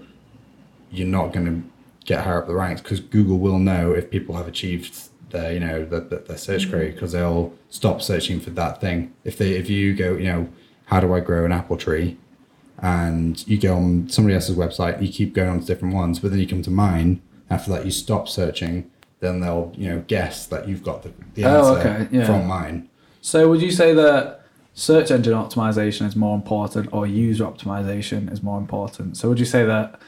you're 0.90 1.08
not 1.08 1.32
going 1.32 1.46
to 1.46 1.70
get 2.04 2.24
higher 2.24 2.40
up 2.40 2.46
the 2.46 2.54
ranks 2.54 2.80
because 2.80 3.00
Google 3.00 3.38
will 3.38 3.58
know 3.58 3.92
if 3.92 4.10
people 4.10 4.36
have 4.36 4.46
achieved 4.46 5.08
their, 5.30 5.52
you 5.52 5.60
know, 5.60 5.84
the, 5.84 6.00
the, 6.00 6.18
their 6.18 6.38
search 6.38 6.68
query 6.68 6.92
because 6.92 7.12
they'll 7.12 7.52
stop 7.68 8.00
searching 8.00 8.38
for 8.38 8.50
that 8.50 8.80
thing. 8.80 9.12
If 9.24 9.38
they, 9.38 9.52
if 9.52 9.68
you 9.68 9.94
go, 9.94 10.16
you 10.16 10.24
know, 10.24 10.48
how 10.86 11.00
do 11.00 11.12
I 11.12 11.20
grow 11.20 11.44
an 11.44 11.52
apple 11.52 11.76
tree? 11.76 12.16
And 12.78 13.46
you 13.48 13.58
go 13.58 13.74
on 13.76 14.08
somebody 14.08 14.34
else's 14.34 14.56
website, 14.56 15.00
you 15.00 15.10
keep 15.12 15.34
going 15.34 15.48
on 15.48 15.60
to 15.60 15.66
different 15.66 15.94
ones, 15.94 16.18
but 16.18 16.30
then 16.30 16.40
you 16.40 16.46
come 16.46 16.62
to 16.62 16.70
mine. 16.70 17.22
After 17.48 17.70
that, 17.72 17.84
you 17.84 17.90
stop 17.90 18.28
searching. 18.28 18.90
Then 19.20 19.40
they'll, 19.40 19.72
you 19.76 19.88
know, 19.88 20.04
guess 20.06 20.46
that 20.48 20.68
you've 20.68 20.82
got 20.82 21.02
the, 21.02 21.12
the 21.34 21.44
Oh, 21.44 21.76
answer 21.76 21.88
okay, 21.88 22.08
yeah. 22.10 22.26
from 22.26 22.46
mine. 22.46 22.88
So 23.22 23.48
would 23.48 23.62
you 23.62 23.70
say 23.70 23.94
that 23.94 24.42
search 24.74 25.10
engine 25.10 25.32
optimization 25.32 26.06
is 26.06 26.14
more 26.14 26.34
important 26.34 26.92
or 26.92 27.06
user 27.06 27.44
optimization 27.44 28.30
is 28.30 28.42
more 28.42 28.58
important? 28.58 29.16
So 29.16 29.28
would 29.28 29.38
you 29.40 29.46
say 29.46 29.64
that 29.64 29.98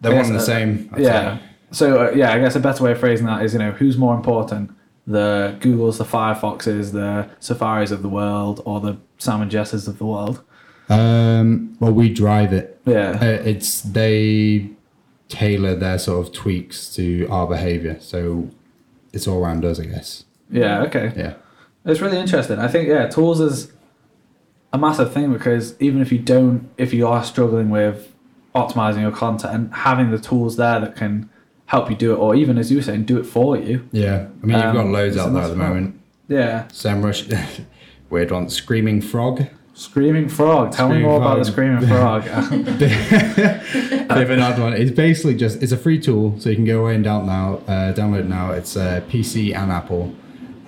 They're 0.00 0.14
one 0.14 0.26
and 0.26 0.34
the 0.34 0.38
uh, 0.38 0.42
same. 0.42 0.90
I'd 0.92 1.00
yeah. 1.00 1.38
say. 1.38 1.42
So 1.72 2.06
uh, 2.06 2.10
yeah, 2.14 2.32
I 2.32 2.38
guess 2.38 2.54
a 2.54 2.60
better 2.60 2.84
way 2.84 2.92
of 2.92 3.00
phrasing 3.00 3.26
that 3.26 3.42
is 3.42 3.52
you 3.52 3.58
know 3.58 3.72
who's 3.72 3.96
more 3.98 4.14
important, 4.14 4.70
the 5.06 5.56
Googles, 5.60 5.98
the 5.98 6.04
Firefoxes, 6.04 6.92
the 6.92 7.28
Safaris 7.40 7.90
of 7.90 8.02
the 8.02 8.08
world, 8.08 8.62
or 8.64 8.80
the 8.80 8.96
Sam 9.18 9.42
and 9.42 9.50
Jesses 9.50 9.88
of 9.88 9.98
the 9.98 10.06
world. 10.06 10.42
Um, 10.92 11.76
well, 11.80 11.92
we 11.92 12.12
drive 12.12 12.52
it. 12.52 12.80
Yeah. 12.84 13.18
Uh, 13.20 13.24
it's 13.44 13.82
they 13.82 14.70
tailor 15.28 15.74
their 15.74 15.98
sort 15.98 16.26
of 16.26 16.32
tweaks 16.32 16.94
to 16.96 17.26
our 17.28 17.46
behavior, 17.46 17.96
so 18.00 18.50
it's 19.12 19.26
all 19.26 19.42
around 19.42 19.64
us, 19.64 19.80
I 19.80 19.86
guess. 19.86 20.24
Yeah. 20.50 20.82
Okay. 20.82 21.12
Yeah. 21.16 21.34
It's 21.84 22.00
really 22.00 22.18
interesting. 22.18 22.58
I 22.58 22.68
think 22.68 22.88
yeah, 22.88 23.06
tools 23.08 23.40
is 23.40 23.72
a 24.72 24.78
massive 24.78 25.12
thing 25.12 25.32
because 25.32 25.74
even 25.80 26.00
if 26.00 26.12
you 26.12 26.18
don't, 26.18 26.68
if 26.78 26.92
you 26.94 27.06
are 27.06 27.24
struggling 27.24 27.70
with 27.70 28.12
optimizing 28.54 29.00
your 29.00 29.10
content, 29.10 29.54
and 29.54 29.74
having 29.74 30.10
the 30.10 30.18
tools 30.18 30.56
there 30.56 30.78
that 30.80 30.94
can 30.94 31.28
help 31.66 31.88
you 31.90 31.96
do 31.96 32.12
it, 32.12 32.16
or 32.16 32.34
even 32.34 32.58
as 32.58 32.70
you 32.70 32.76
were 32.76 32.82
saying, 32.82 33.04
do 33.04 33.18
it 33.18 33.24
for 33.24 33.56
you. 33.56 33.88
Yeah. 33.92 34.26
I 34.42 34.46
mean, 34.46 34.56
you've 34.58 34.74
got 34.74 34.84
Um, 34.84 34.92
loads 34.92 35.16
out 35.16 35.32
there 35.32 35.42
at 35.42 35.48
the 35.48 35.56
moment. 35.56 35.98
Yeah. 36.28 36.64
SEMrush, 36.68 37.64
weird 38.10 38.30
one. 38.30 38.48
Screaming 38.50 39.00
Frog. 39.00 39.46
Screaming 39.82 40.28
frog. 40.28 40.70
Tell 40.70 40.88
me 40.88 40.94
Screaming 40.94 41.10
more 41.10 41.20
about 41.20 41.38
the 41.38 41.44
screaming 41.44 41.86
frog. 41.88 42.22
They've 42.78 44.30
another 44.30 44.62
one. 44.62 44.74
It's 44.74 44.92
basically 44.92 45.34
just 45.34 45.60
it's 45.60 45.72
a 45.72 45.76
free 45.76 45.98
tool, 45.98 46.38
so 46.38 46.50
you 46.50 46.54
can 46.54 46.64
go 46.64 46.82
away 46.82 46.94
and 46.94 47.04
download 47.04 47.26
now. 47.26 47.54
Uh, 47.66 47.92
download 47.92 48.20
it 48.20 48.28
now. 48.28 48.52
It's 48.52 48.76
uh, 48.76 49.02
PC 49.08 49.56
and 49.56 49.72
Apple. 49.72 50.14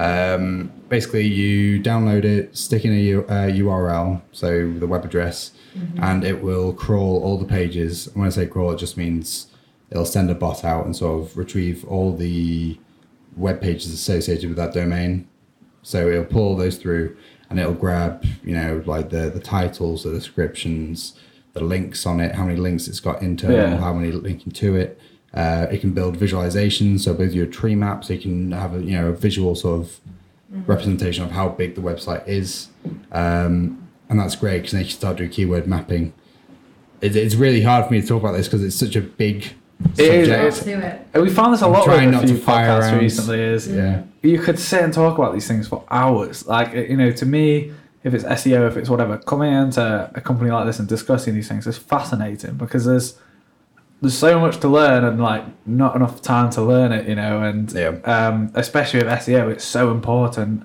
Um, 0.00 0.72
basically, 0.88 1.29
you 1.29 1.81
download 1.81 2.24
it, 2.24 2.57
stick 2.57 2.85
in 2.85 2.92
a 2.92 2.96
U- 2.96 3.27
uh, 3.29 3.46
URL, 3.46 4.20
so 4.33 4.72
the 4.72 4.87
web 4.88 5.05
address, 5.05 5.53
and 6.03 6.24
it 6.24 6.42
will 6.42 6.72
crawl 6.72 7.22
all 7.22 7.38
the 7.38 7.46
pages. 7.46 8.09
And 8.09 8.16
when 8.16 8.27
I 8.27 8.31
say 8.31 8.46
crawl, 8.48 8.72
it 8.72 8.79
just 8.79 8.96
means 8.96 9.46
it'll 9.90 10.07
send 10.07 10.29
a 10.29 10.35
bot 10.35 10.64
out 10.64 10.87
and 10.87 10.96
sort 10.96 11.22
of 11.22 11.37
retrieve 11.37 11.85
all 11.85 12.12
the 12.16 12.81
web 13.37 13.61
pages 13.61 13.92
associated 13.92 14.48
with 14.48 14.57
that 14.57 14.74
domain. 14.74 15.29
So 15.83 16.09
it'll 16.09 16.24
pull 16.24 16.57
those 16.57 16.79
through 16.79 17.16
and 17.50 17.59
it'll 17.61 17.74
grab, 17.74 18.24
you 18.42 18.54
know, 18.54 18.83
like 18.87 19.11
the, 19.11 19.30
the 19.30 19.40
titles, 19.40 20.04
the 20.04 20.11
descriptions, 20.11 21.14
the 21.52 21.62
links 21.62 22.04
on 22.07 22.20
it, 22.20 22.35
how 22.35 22.44
many 22.44 22.57
links 22.59 22.88
it's 22.88 23.00
got 23.00 23.22
internal, 23.22 23.57
Yeah. 23.57 23.76
how 23.76 23.92
many 23.94 24.11
linking 24.12 24.52
to 24.52 24.76
it. 24.76 24.98
Uh, 25.33 25.66
it 25.70 25.80
can 25.80 25.92
build 25.92 26.16
visualizations, 26.16 27.00
so 27.00 27.12
both 27.14 27.33
your 27.33 27.46
tree 27.46 27.74
map, 27.74 28.04
so 28.04 28.12
you 28.12 28.20
can 28.20 28.52
have 28.52 28.72
a 28.74 28.80
you 28.80 28.92
know 28.92 29.09
a 29.09 29.12
visual 29.12 29.54
sort 29.57 29.80
of 29.80 30.00
representation 30.66 31.24
of 31.24 31.33
how 31.33 31.48
big 31.48 31.74
the 31.74 31.80
website 31.80 32.26
is, 32.28 32.68
um, 33.11 33.88
and 34.09 34.20
that's 34.20 34.37
great 34.37 34.59
because 34.59 34.72
then 34.72 34.80
you 34.83 34.87
can 34.87 34.96
start 34.96 35.16
doing 35.16 35.30
keyword 35.30 35.66
mapping. 35.66 36.12
It, 37.00 37.16
it's 37.16 37.35
really 37.35 37.62
hard 37.62 37.87
for 37.87 37.92
me 37.92 38.00
to 38.00 38.07
talk 38.07 38.22
about 38.22 38.33
this 38.37 38.46
because 38.46 38.62
it's 38.62 38.76
such 38.76 38.94
a 38.94 39.00
big 39.00 39.54
It 39.97 40.01
is, 40.29 40.57
subject. 40.57 40.85
It. 40.85 41.07
And 41.15 41.23
we 41.23 41.31
found 41.31 41.53
this 41.55 41.63
a 41.63 41.67
I'm 41.67 41.73
lot 41.73 41.85
trying 41.85 42.11
with 42.11 42.25
a 42.25 42.27
few 42.27 42.37
to 42.37 42.43
fire 42.43 42.69
podcasts 42.81 42.91
around. 42.93 42.99
recently. 43.01 43.41
Is 43.41 43.69
yeah. 43.69 44.03
you 44.23 44.39
could 44.41 44.59
sit 44.59 44.83
and 44.83 44.93
talk 44.93 45.19
about 45.19 45.33
these 45.35 45.47
things 45.47 45.69
for 45.69 45.85
hours. 45.91 46.47
Like 46.47 46.73
you 46.75 46.97
know, 46.97 47.11
to 47.13 47.27
me, 47.27 47.73
if 48.03 48.15
it's 48.15 48.25
SEO, 48.25 48.69
if 48.69 48.77
it's 48.77 48.89
whatever, 48.89 49.19
coming 49.19 49.53
into 49.53 50.11
a 50.15 50.21
company 50.21 50.51
like 50.51 50.67
this 50.67 50.79
and 50.79 50.89
discussing 50.89 51.35
these 51.35 51.49
things 51.49 51.67
is 51.67 51.79
fascinating 51.79 52.55
because 52.55 52.85
there's 52.85 53.19
there's 54.01 54.17
so 54.17 54.39
much 54.39 54.59
to 54.61 54.69
learn 54.69 55.05
and 55.05 55.21
like 55.23 55.45
not 55.67 55.97
enough 55.97 56.21
time 56.23 56.51
to 56.51 56.63
learn 56.63 56.93
it. 56.93 57.09
You 57.09 57.15
know, 57.17 57.43
and 57.43 57.71
Yeah. 57.73 57.89
um, 58.05 58.51
especially 58.55 59.01
with 59.03 59.09
SEO, 59.09 59.51
it's 59.51 59.65
so 59.65 59.91
important. 59.91 60.65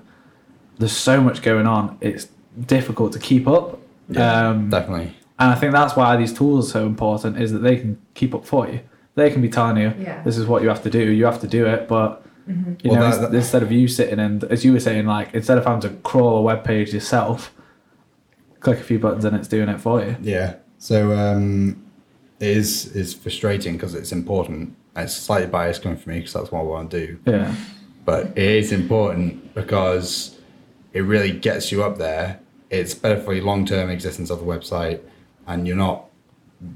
There's 0.78 0.96
so 0.96 1.20
much 1.20 1.42
going 1.42 1.66
on. 1.66 1.98
It's 2.00 2.28
difficult 2.66 3.12
to 3.12 3.18
keep 3.18 3.46
up. 3.46 3.78
Yeah, 4.08 4.48
um, 4.48 4.70
definitely. 4.70 5.14
and 5.38 5.50
I 5.52 5.54
think 5.54 5.72
that's 5.72 5.94
why 5.94 6.16
these 6.16 6.32
tools 6.32 6.68
are 6.68 6.72
so 6.80 6.86
important 6.86 7.38
is 7.40 7.52
that 7.52 7.60
they 7.60 7.76
can 7.76 8.00
keep 8.14 8.34
up 8.34 8.44
for 8.44 8.68
you. 8.68 8.80
They 9.20 9.30
can 9.30 9.42
be 9.42 9.50
telling 9.50 9.76
you, 9.76 9.92
Yeah. 10.00 10.22
this 10.22 10.38
is 10.38 10.46
what 10.46 10.62
you 10.62 10.68
have 10.68 10.82
to 10.84 10.90
do. 10.90 10.98
You 11.10 11.26
have 11.26 11.40
to 11.42 11.46
do 11.46 11.66
it, 11.66 11.86
but 11.86 12.22
you 12.48 12.76
Well, 12.90 12.94
know, 13.00 13.10
that- 13.10 13.30
that- 13.32 13.36
instead 13.36 13.62
of 13.62 13.70
you 13.70 13.86
sitting 13.86 14.18
and 14.18 14.42
as 14.44 14.64
you 14.64 14.72
were 14.72 14.80
saying, 14.80 15.04
like 15.06 15.34
instead 15.34 15.58
of 15.58 15.66
having 15.66 15.82
to 15.82 15.90
crawl 16.02 16.38
a 16.38 16.42
web 16.42 16.64
page 16.64 16.94
yourself, 16.94 17.52
click 18.60 18.78
a 18.80 18.82
few 18.82 18.98
buttons 18.98 19.24
and 19.26 19.36
it's 19.36 19.46
doing 19.46 19.68
it 19.68 19.78
for 19.80 20.02
you. 20.02 20.16
Yeah. 20.22 20.54
So 20.78 21.12
um, 21.12 21.76
it 22.40 22.48
is 22.56 22.96
is 22.96 23.12
frustrating 23.12 23.74
because 23.74 23.94
it's 23.94 24.10
important. 24.10 24.74
It's 24.96 25.14
slightly 25.14 25.46
biased 25.48 25.82
coming 25.82 25.98
from 25.98 26.14
me 26.14 26.18
because 26.20 26.32
that's 26.32 26.50
what 26.50 26.60
I 26.60 26.62
want 26.62 26.90
to 26.92 27.06
do. 27.06 27.18
Yeah. 27.26 27.54
But 28.06 28.32
it 28.36 28.38
is 28.62 28.72
important 28.72 29.54
because 29.54 30.38
it 30.94 31.02
really 31.02 31.30
gets 31.32 31.70
you 31.70 31.84
up 31.84 31.98
there. 31.98 32.40
It's 32.70 32.94
better 32.94 33.20
for 33.20 33.34
your 33.34 33.44
long 33.44 33.66
term 33.66 33.90
existence 33.90 34.30
of 34.30 34.38
the 34.40 34.46
website, 34.46 35.00
and 35.46 35.66
you're 35.68 35.76
not 35.76 36.06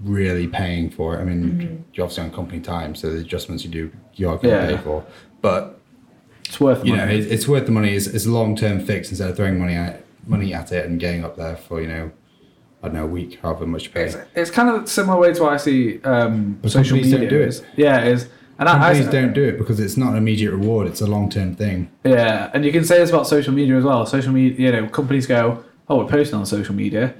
really 0.03 0.47
paying 0.49 0.91
for 0.91 1.17
it. 1.17 1.21
I 1.21 1.25
mean, 1.25 1.85
you're 1.93 2.05
obviously 2.05 2.25
on 2.25 2.31
company 2.33 2.61
time, 2.61 2.95
so 2.95 3.11
the 3.11 3.19
adjustments 3.21 3.65
you 3.65 3.71
do, 3.71 3.93
you 4.15 4.29
are 4.29 4.37
going 4.39 4.55
to 4.55 4.71
Yeah. 4.71 4.77
pay 4.77 4.83
for. 4.83 5.05
But 5.43 5.79
It's 6.47 6.59
worth 6.61 6.81
the 6.81 6.87
you 6.89 6.97
money. 6.97 7.17
it, 7.19 7.31
it's 7.33 7.47
worth 7.47 7.67
the 7.67 7.73
money. 7.73 7.95
It's, 7.95 8.07
it's 8.07 8.27
a 8.27 8.31
long 8.31 8.57
term 8.57 8.81
fix 8.81 9.11
instead 9.11 9.31
of 9.31 9.37
throwing 9.37 9.59
money 9.59 9.75
at 9.75 10.05
money 10.27 10.55
at 10.55 10.73
it 10.73 10.87
and 10.87 10.99
getting 10.99 11.23
up 11.25 11.37
there 11.37 11.57
for 11.57 11.81
you 11.83 11.89
know, 11.89 12.11
I 12.83 12.87
don't 12.89 12.95
know, 12.97 13.05
a 13.05 13.07
week, 13.07 13.39
however 13.43 13.67
much 13.67 13.85
you 13.85 13.91
pay. 13.91 14.05
It's, 14.05 14.17
it's 14.35 14.51
kind 14.51 14.71
of 14.71 14.85
a 14.85 14.87
similar 14.87 15.19
way 15.21 15.33
to 15.35 15.43
what 15.43 15.53
I 15.53 15.57
see 15.59 16.01
um, 16.03 16.59
But 16.63 16.71
social 16.71 16.97
media 16.97 17.19
don't 17.19 17.29
do 17.29 17.41
it. 17.43 17.49
is. 17.49 17.63
Yeah, 17.77 18.01
it 18.01 18.09
is. 18.09 18.29
And 18.59 18.69
Companies 18.69 19.09
I, 19.09 19.11
don't 19.11 19.33
do 19.33 19.43
it 19.43 19.59
because 19.59 19.81
it's 19.81 19.97
not 19.97 20.13
an 20.13 20.17
immediate 20.17 20.53
reward. 20.53 20.87
It's 20.87 21.01
a 21.01 21.07
long 21.09 21.29
term 21.29 21.57
thing. 21.57 21.91
Yeah, 22.05 22.51
and 22.55 22.65
you 22.65 22.71
can 22.73 22.85
say 22.85 22.99
this 22.99 23.11
about 23.11 23.27
social 23.27 23.53
media 23.53 23.77
as 23.77 23.83
well. 23.85 24.07
Social 24.07 24.33
media, 24.33 24.67
you 24.67 24.73
know, 24.73 24.87
companies 24.89 25.27
go, 25.27 25.65
"Oh, 25.89 25.99
we're 25.99 26.07
posting 26.09 26.39
on 26.39 26.47
social 26.47 26.73
media," 26.75 27.15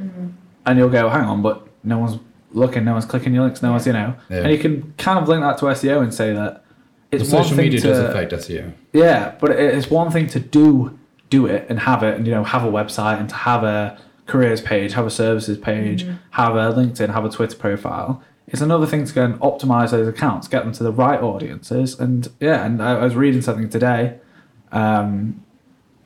and 0.65 0.79
you'll 0.79 0.91
go, 0.91 1.09
"Hang 1.09 1.25
on, 1.25 1.43
but 1.43 1.67
no 1.83 1.99
one's 1.99 2.21
looking, 2.55 2.85
no 2.85 2.93
one's 2.93 3.05
clicking 3.05 3.35
your 3.35 3.45
links, 3.45 3.63
no 3.63 3.73
one's, 3.73 3.87
you 3.87 3.93
know." 3.93 4.15
Yeah. 4.31 4.39
And 4.39 4.51
you 4.53 4.59
can 4.59 4.95
kind 4.99 5.19
of 5.19 5.29
link 5.29 5.43
that 5.43 5.59
to 5.59 5.67
SEO 5.67 6.03
and 6.03 6.13
say 6.15 6.33
that 6.33 6.65
it's 7.13 7.25
Well, 7.31 7.41
one 7.41 7.43
social 7.45 7.57
thing 7.57 7.67
media 7.67 7.81
to 7.81 7.87
does 7.89 7.99
affect 7.99 8.33
SEO. 8.33 8.73
yeah, 8.93 9.35
but 9.41 9.51
it's 9.51 9.91
one 9.91 10.11
thing 10.11 10.27
to 10.29 10.41
do 10.41 10.99
do 11.31 11.47
it 11.47 11.67
and 11.69 11.81
have 11.81 12.03
it, 12.03 12.17
and 12.17 12.27
you 12.27 12.33
know, 12.33 12.45
have 12.45 12.65
a 12.65 12.71
website 12.71 13.19
and 13.21 13.29
to 13.29 13.35
have 13.35 13.63
a 13.65 13.99
careers 14.27 14.61
page, 14.61 14.93
have 14.95 15.07
a 15.07 15.11
services 15.11 15.59
page, 15.59 16.07
have 16.31 16.55
a 16.57 16.73
LinkedIn, 16.73 17.13
have 17.13 17.25
a 17.25 17.29
Twitter 17.29 17.57
profile. 17.57 18.23
It's 18.47 18.61
another 18.61 18.87
thing 18.87 19.05
to 19.07 19.13
go 19.15 19.25
and 19.25 19.35
optimize 19.41 19.91
those 19.91 20.07
accounts, 20.07 20.49
get 20.49 20.65
them 20.65 20.73
to 20.75 20.83
the 20.83 20.93
right 20.93 21.21
audiences, 21.21 21.99
and 21.99 22.29
yeah. 22.41 22.65
And 22.65 22.83
I, 22.83 22.93
I 22.99 23.05
was 23.05 23.17
reading 23.17 23.41
something 23.43 23.69
today, 23.71 24.19
um, 24.73 25.43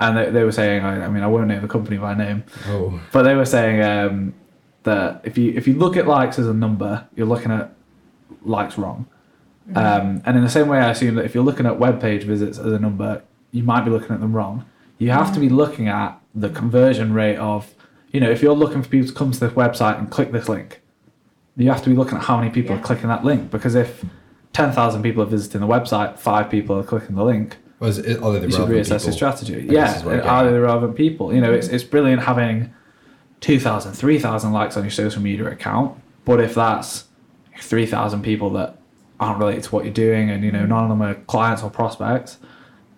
and 0.01 0.17
they, 0.17 0.31
they 0.31 0.45
were 0.45 0.53
saying, 0.53 0.85
I, 0.85 1.05
I 1.05 1.09
mean, 1.09 1.23
I 1.23 1.27
won't 1.27 1.49
name 1.49 1.63
the 1.63 1.69
company 1.69 1.97
by 1.99 2.15
name, 2.15 2.45
Oh, 2.67 3.01
but 3.13 3.25
they 3.25 3.35
were 3.35 3.45
saying 3.45 3.83
um, 3.83 4.35
that 4.89 5.23
if 5.25 5.39
you 5.39 5.53
if 5.57 5.67
you 5.69 5.75
look 5.75 5.97
at 5.97 6.07
likes 6.07 6.39
as 6.39 6.47
a 6.47 6.55
number, 6.55 7.07
you're 7.17 7.27
looking 7.35 7.51
at 7.53 7.73
likes 8.45 8.77
wrong. 8.79 9.07
Um, 9.75 10.23
and 10.25 10.37
in 10.37 10.43
the 10.43 10.49
same 10.51 10.67
way, 10.69 10.79
I 10.79 10.91
assume 10.91 11.15
that 11.17 11.25
if 11.27 11.35
you're 11.35 11.45
looking 11.45 11.67
at 11.67 11.79
web 11.79 12.01
page 12.01 12.23
visits 12.25 12.59
as 12.59 12.73
a 12.73 12.79
number, 12.79 13.23
you 13.53 13.63
might 13.63 13.85
be 13.85 13.91
looking 13.91 14.13
at 14.13 14.21
them 14.21 14.35
wrong. 14.35 14.65
You 14.99 15.11
have 15.11 15.33
to 15.35 15.41
be 15.41 15.51
looking 15.51 15.89
at 15.89 16.19
the 16.35 16.49
conversion 16.49 17.13
rate 17.13 17.37
of, 17.37 17.75
you 18.11 18.19
know, 18.21 18.31
if 18.31 18.41
you're 18.43 18.55
looking 18.55 18.83
for 18.83 18.89
people 18.89 19.09
to 19.09 19.15
come 19.15 19.31
to 19.31 19.39
this 19.41 19.53
website 19.53 19.99
and 19.99 20.11
click 20.11 20.33
this 20.33 20.49
link, 20.49 20.81
you 21.57 21.69
have 21.71 21.83
to 21.83 21.91
be 21.91 21.97
looking 21.97 22.17
at 22.17 22.25
how 22.25 22.39
many 22.39 22.51
people 22.51 22.75
Yeah. 22.75 22.81
are 22.81 22.85
clicking 22.85 23.09
that 23.09 23.25
link. 23.27 23.51
Because 23.51 23.75
if 23.75 24.05
10,000 24.55 25.03
people 25.03 25.23
are 25.23 25.27
visiting 25.27 25.61
the 25.61 25.67
website, 25.67 26.19
five 26.19 26.49
people 26.49 26.79
are 26.79 26.83
clicking 26.83 27.15
the 27.17 27.25
link, 27.25 27.59
was 27.79 27.99
it, 27.99 28.23
are 28.23 28.33
they 28.33 28.39
the 28.41 28.47
you 28.47 28.53
should 28.53 28.61
relevant 28.61 28.87
reassess 28.87 28.91
people? 28.91 29.05
your 29.07 29.13
strategy. 29.13 29.63
guess 29.67 29.73
Yeah, 29.73 29.97
is 29.99 30.05
what 30.05 30.15
I 30.15 30.17
get 30.17 30.27
are 30.27 30.45
they 30.47 30.53
the 30.53 30.61
relevant 30.63 30.97
people? 30.97 31.33
You 31.35 31.41
know, 31.43 31.53
it's, 31.53 31.69
it's 31.69 31.85
brilliant 31.85 32.23
having 32.23 32.73
2,000, 33.41 33.93
3,000 33.93 34.53
likes 34.53 34.77
on 34.77 34.85
your 34.85 34.91
social 34.91 35.23
media 35.23 35.47
account, 35.47 36.01
but 36.25 36.41
if 36.41 36.55
that's 36.55 37.05
3,000 37.61 38.23
people 38.23 38.51
that 38.51 38.77
aren't 39.21 39.39
related 39.39 39.65
to 39.65 39.71
what 39.75 39.85
you're 39.85 39.93
doing 39.93 40.31
and, 40.31 40.45
you 40.45 40.53
know, 40.53 40.67
none 40.67 40.85
of 40.85 40.89
them 40.89 41.03
are 41.03 41.15
clients 41.15 41.63
or 41.63 41.71
prospects, 41.71 42.39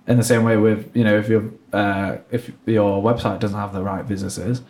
in 0.06 0.16
the 0.16 0.24
same 0.24 0.44
way 0.44 0.56
with, 0.56 0.94
you 0.94 1.04
know, 1.04 1.16
if 1.16 1.28
your 1.28 1.50
uh, 1.72 2.16
if 2.32 2.50
your 2.66 3.00
website 3.02 3.38
doesn't 3.38 3.58
have 3.58 3.72
the 3.72 3.82
right 3.82 4.06
businesses, 4.06 4.62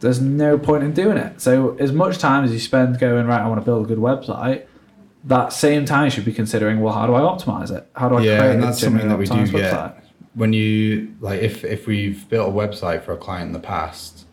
there's 0.00 0.20
no 0.20 0.58
point 0.58 0.84
in 0.84 0.92
doing 0.92 1.16
it. 1.16 1.40
So 1.40 1.76
as 1.78 1.92
much 1.92 2.18
time 2.18 2.44
as 2.44 2.52
you 2.52 2.58
spend 2.58 2.98
going, 2.98 3.26
right, 3.26 3.40
I 3.40 3.48
want 3.48 3.60
to 3.60 3.64
build 3.64 3.84
a 3.84 3.88
good 3.88 3.98
website, 3.98 4.66
that 5.24 5.52
same 5.52 5.84
time 5.86 6.06
you 6.06 6.10
should 6.10 6.24
be 6.24 6.32
considering, 6.32 6.80
well, 6.80 6.92
how 6.92 7.06
do 7.06 7.14
I 7.14 7.20
optimize 7.20 7.74
it? 7.74 7.88
How 7.94 8.08
do 8.08 8.16
I 8.16 8.22
Yeah, 8.22 8.38
create 8.38 8.54
and 8.54 8.62
that's 8.62 8.80
something 8.80 9.08
that 9.08 9.18
we 9.18 9.26
do 9.26 9.32
optimized 9.32 9.52
get. 9.52 10.04
When 10.34 10.52
you 10.52 11.14
like, 11.20 11.40
if 11.40 11.64
if 11.64 11.86
we've 11.86 12.28
built 12.28 12.48
a 12.48 12.52
website 12.52 13.04
for 13.04 13.12
a 13.12 13.16
client 13.16 13.48
in 13.48 13.52
the 13.52 13.60
past, 13.60 14.26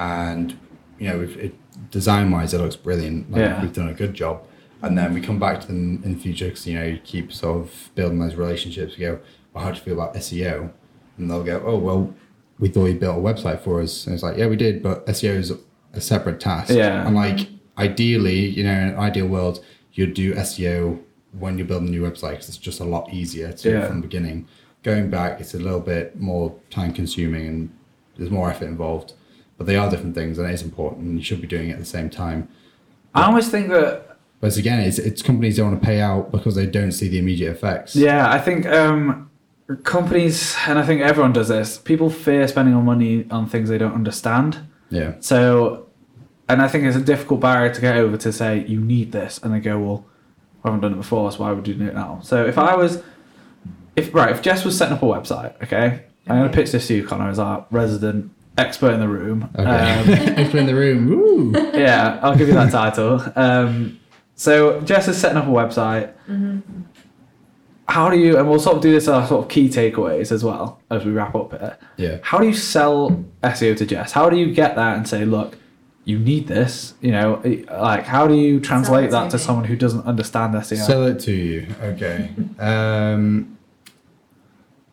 and 0.00 0.58
you 0.98 1.08
know, 1.08 1.20
if 1.20 1.36
it 1.36 1.54
design 1.90 2.30
wise, 2.30 2.52
it 2.52 2.58
looks 2.58 2.76
brilliant. 2.76 3.30
Like 3.30 3.40
Yeah. 3.40 3.62
we've 3.62 3.72
done 3.72 3.88
a 3.88 3.94
good 3.94 4.14
job, 4.14 4.42
and 4.82 4.96
then 4.98 5.14
we 5.14 5.20
come 5.20 5.38
back 5.38 5.60
to 5.60 5.66
them 5.66 6.02
in 6.04 6.14
the 6.14 6.18
future 6.20 6.46
because 6.46 6.66
you 6.66 6.74
know 6.78 6.84
you 6.84 6.98
keep 7.04 7.32
sort 7.32 7.60
of 7.60 7.90
building 7.94 8.18
those 8.18 8.34
relationships. 8.34 8.96
We 8.96 9.02
go, 9.02 9.20
well, 9.52 9.64
how 9.64 9.70
do 9.70 9.76
you 9.78 9.82
feel 9.84 9.94
about 9.94 10.14
SEO? 10.14 10.70
And 11.18 11.30
they'll 11.30 11.44
go, 11.44 11.62
oh 11.64 11.76
well, 11.78 12.14
we 12.58 12.68
thought 12.68 12.86
you 12.86 12.94
built 12.94 13.18
a 13.18 13.20
website 13.20 13.60
for 13.60 13.80
us. 13.80 14.06
And 14.06 14.14
it's 14.14 14.22
like, 14.22 14.36
yeah, 14.36 14.46
we 14.46 14.56
did, 14.56 14.82
but 14.82 15.06
SEO 15.06 15.34
is 15.36 15.52
a 15.92 16.00
separate 16.00 16.40
task. 16.40 16.72
Yeah. 16.72 17.06
And 17.06 17.14
like, 17.14 17.48
ideally, 17.78 18.46
you 18.46 18.64
know, 18.64 18.72
in 18.72 18.88
an 18.88 18.96
ideal 18.98 19.26
world, 19.26 19.64
you'd 19.92 20.14
do 20.14 20.34
SEO 20.34 20.98
when 21.38 21.58
you're 21.58 21.66
building 21.66 21.88
a 21.88 21.90
new 21.90 22.02
website 22.02 22.32
because 22.32 22.48
it's 22.48 22.58
just 22.58 22.80
a 22.80 22.84
lot 22.84 23.12
easier 23.12 23.52
to 23.52 23.70
Yeah. 23.70 23.86
from 23.86 23.96
the 24.00 24.06
beginning. 24.06 24.46
Going 24.82 25.10
back, 25.10 25.40
it's 25.40 25.54
a 25.54 25.58
little 25.58 25.80
bit 25.80 26.18
more 26.20 26.54
time 26.70 26.92
consuming 26.92 27.46
and 27.46 27.70
there's 28.16 28.30
more 28.30 28.50
effort 28.50 28.66
involved. 28.66 29.12
But 29.60 29.66
they 29.66 29.76
are 29.76 29.90
different 29.90 30.14
things 30.14 30.38
and 30.38 30.48
it 30.48 30.54
is 30.54 30.62
important 30.62 31.02
and 31.02 31.18
you 31.18 31.22
should 31.22 31.42
be 31.42 31.46
doing 31.46 31.68
it 31.68 31.74
at 31.74 31.78
the 31.78 31.84
same 31.84 32.08
time. 32.08 32.48
I 33.14 33.26
always 33.26 33.50
think 33.50 33.68
that 33.68 34.16
But 34.40 34.56
again, 34.56 34.80
it's, 34.80 34.98
it's 34.98 35.20
companies 35.20 35.58
don't 35.58 35.72
want 35.72 35.82
to 35.82 35.86
pay 35.86 36.00
out 36.00 36.30
because 36.30 36.54
they 36.54 36.64
don't 36.64 36.92
see 36.92 37.08
the 37.08 37.18
immediate 37.18 37.50
effects. 37.50 37.94
yeah, 37.94 38.32
I 38.32 38.38
think 38.38 38.64
um, 38.64 39.30
companies 39.82 40.56
and 40.66 40.78
I 40.78 40.86
think 40.86 41.02
everyone 41.02 41.34
does 41.34 41.48
this. 41.48 41.76
People 41.76 42.08
fear 42.08 42.48
spending 42.48 42.74
on 42.74 42.86
money 42.86 43.26
on 43.30 43.46
things 43.46 43.68
they 43.68 43.76
don't 43.76 43.92
understand. 43.92 44.60
Yeah. 44.88 45.16
So, 45.20 45.88
and 46.48 46.62
I 46.62 46.66
think 46.68 46.84
it's 46.84 46.96
a 46.96 47.02
difficult 47.02 47.40
barrier 47.40 47.70
to 47.74 47.80
get 47.82 47.96
over 47.96 48.16
to 48.16 48.32
say 48.32 48.64
you 48.66 48.80
need 48.80 49.12
this, 49.12 49.38
and 49.42 49.52
they 49.52 49.60
go, 49.60 49.78
well, 49.78 50.06
I 50.64 50.68
haven't 50.68 50.80
done 50.80 50.94
it 50.94 50.96
before, 50.96 51.30
so 51.32 51.40
why 51.40 51.52
would 51.52 51.68
you 51.68 51.74
do 51.74 51.84
it 51.86 51.94
now? 51.94 52.20
So 52.22 52.46
if 52.46 52.56
I 52.56 52.74
was, 52.76 53.02
if 53.94 54.14
right, 54.14 54.30
if 54.30 54.40
Jess 54.40 54.64
was 54.64 54.74
setting 54.78 54.94
up 54.94 55.02
a 55.02 55.06
website, 55.06 55.62
okay, 55.62 56.06
I'm 56.26 56.38
gonna 56.38 56.48
pitch 56.48 56.72
this 56.72 56.86
to 56.88 56.94
you, 56.94 57.06
Connor, 57.06 57.28
as 57.28 57.38
our 57.38 57.66
resident 57.70 58.32
expert 58.58 58.92
in 58.92 59.00
the 59.00 59.08
room. 59.08 59.48
Okay. 59.56 59.64
Um, 59.64 60.08
Expert 60.38 60.58
in 60.58 60.66
the 60.66 60.74
room. 60.74 61.08
Woo. 61.08 61.52
yeah, 61.74 62.20
I'll 62.22 62.36
give 62.36 62.48
you 62.48 62.54
that 62.54 62.70
title. 62.70 63.22
Um, 63.36 63.98
so 64.34 64.80
Jess 64.82 65.08
is 65.08 65.18
setting 65.18 65.38
up 65.38 65.46
a 65.46 65.50
website. 65.50 66.12
How 67.88 68.08
do 68.08 68.16
you, 68.18 68.38
and 68.38 68.48
we'll 68.48 68.60
sort 68.60 68.76
of 68.76 68.82
do 68.82 68.92
this 68.92 69.04
as 69.04 69.08
our 69.08 69.26
sort 69.26 69.44
of 69.44 69.50
key 69.50 69.68
takeaways 69.68 70.30
as 70.30 70.44
well 70.44 70.80
as 70.90 71.04
we 71.04 71.10
wrap 71.10 71.34
up 71.34 71.50
here. 71.50 71.76
Yeah. 71.96 72.18
How 72.22 72.38
do 72.38 72.46
you 72.46 72.54
sell 72.54 73.24
SEO 73.42 73.76
to 73.78 73.84
Jess? 73.86 74.12
How 74.12 74.30
do 74.30 74.36
you 74.36 74.54
get 74.54 74.76
that 74.76 74.96
and 74.96 75.08
say, 75.08 75.24
look, 75.24 75.58
you 76.04 76.18
need 76.18 76.46
this? 76.46 76.94
You 77.00 77.10
know, 77.10 77.42
like 77.68 78.04
how 78.04 78.28
do 78.28 78.34
you 78.34 78.60
translate 78.60 79.10
that 79.10 79.24
to 79.24 79.30
to 79.30 79.36
me. 79.38 79.42
someone 79.42 79.64
who 79.64 79.74
doesn't 79.74 80.06
understand 80.06 80.54
SEO? 80.54 80.86
Sell 80.86 81.04
it 81.06 81.18
to 81.20 81.32
you. 81.32 81.66
Okay. 81.82 82.30
um, 82.60 83.58